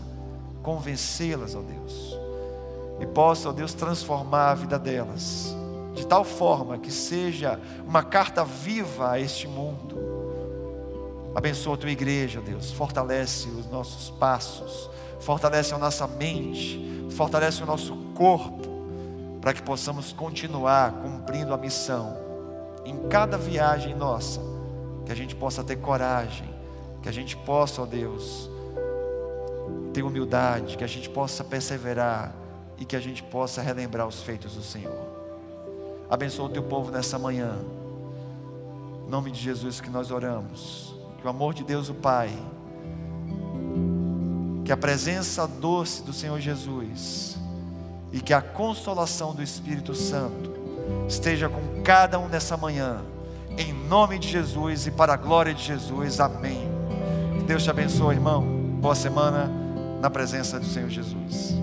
convencê-las, 0.62 1.54
ó 1.54 1.60
Deus, 1.60 2.18
e 3.00 3.06
possa, 3.06 3.48
ó 3.48 3.52
Deus, 3.52 3.72
transformar 3.72 4.50
a 4.50 4.54
vida 4.54 4.78
delas, 4.78 5.54
de 5.94 6.06
tal 6.06 6.24
forma 6.24 6.78
que 6.78 6.90
seja 6.90 7.58
uma 7.86 8.02
carta 8.02 8.44
viva 8.44 9.12
a 9.12 9.20
este 9.20 9.48
mundo. 9.48 9.98
Abençoa 11.34 11.74
a 11.74 11.78
tua 11.78 11.90
igreja, 11.90 12.40
Deus, 12.40 12.72
fortalece 12.72 13.48
os 13.48 13.66
nossos 13.70 14.10
passos, 14.10 14.90
fortalece 15.20 15.72
a 15.74 15.78
nossa 15.78 16.06
mente, 16.06 17.08
fortalece 17.10 17.62
o 17.62 17.66
nosso 17.66 17.94
corpo, 18.14 18.68
para 19.40 19.54
que 19.54 19.62
possamos 19.62 20.12
continuar 20.12 20.92
cumprindo 21.00 21.54
a 21.54 21.56
missão 21.56 22.16
em 22.84 23.08
cada 23.08 23.38
viagem 23.38 23.94
nossa 23.94 24.49
que 25.10 25.12
a 25.12 25.16
gente 25.16 25.34
possa 25.34 25.64
ter 25.64 25.74
coragem, 25.74 26.48
que 27.02 27.08
a 27.08 27.12
gente 27.12 27.36
possa, 27.36 27.82
ó 27.82 27.84
Deus, 27.84 28.48
ter 29.92 30.04
humildade, 30.04 30.76
que 30.76 30.84
a 30.84 30.86
gente 30.86 31.10
possa 31.10 31.42
perseverar 31.42 32.32
e 32.78 32.84
que 32.84 32.94
a 32.94 33.00
gente 33.00 33.20
possa 33.20 33.60
relembrar 33.60 34.06
os 34.06 34.22
feitos 34.22 34.54
do 34.54 34.62
Senhor. 34.62 34.94
Abençoa 36.08 36.46
o 36.46 36.48
teu 36.48 36.62
povo 36.62 36.92
nessa 36.92 37.18
manhã. 37.18 37.58
Em 39.04 39.10
nome 39.10 39.32
de 39.32 39.40
Jesus 39.40 39.80
que 39.80 39.90
nós 39.90 40.12
oramos. 40.12 40.94
Que 41.18 41.26
o 41.26 41.28
amor 41.28 41.54
de 41.54 41.64
Deus, 41.64 41.88
o 41.88 41.94
Pai, 41.94 42.30
que 44.64 44.70
a 44.70 44.76
presença 44.76 45.44
doce 45.44 46.04
do 46.04 46.12
Senhor 46.12 46.38
Jesus 46.38 47.36
e 48.12 48.20
que 48.20 48.32
a 48.32 48.40
consolação 48.40 49.34
do 49.34 49.42
Espírito 49.42 49.92
Santo 49.92 50.52
esteja 51.08 51.48
com 51.48 51.82
cada 51.82 52.16
um 52.16 52.28
nessa 52.28 52.56
manhã. 52.56 53.09
Em 53.60 53.74
nome 53.74 54.18
de 54.18 54.26
Jesus 54.26 54.86
e 54.86 54.90
para 54.90 55.12
a 55.12 55.16
glória 55.18 55.52
de 55.52 55.62
Jesus. 55.62 56.18
Amém. 56.18 56.66
Que 57.36 57.44
Deus 57.44 57.62
te 57.62 57.68
abençoe, 57.68 58.14
irmão. 58.14 58.42
Boa 58.80 58.94
semana 58.94 59.50
na 60.00 60.08
presença 60.08 60.58
do 60.58 60.64
Senhor 60.64 60.88
Jesus. 60.88 61.60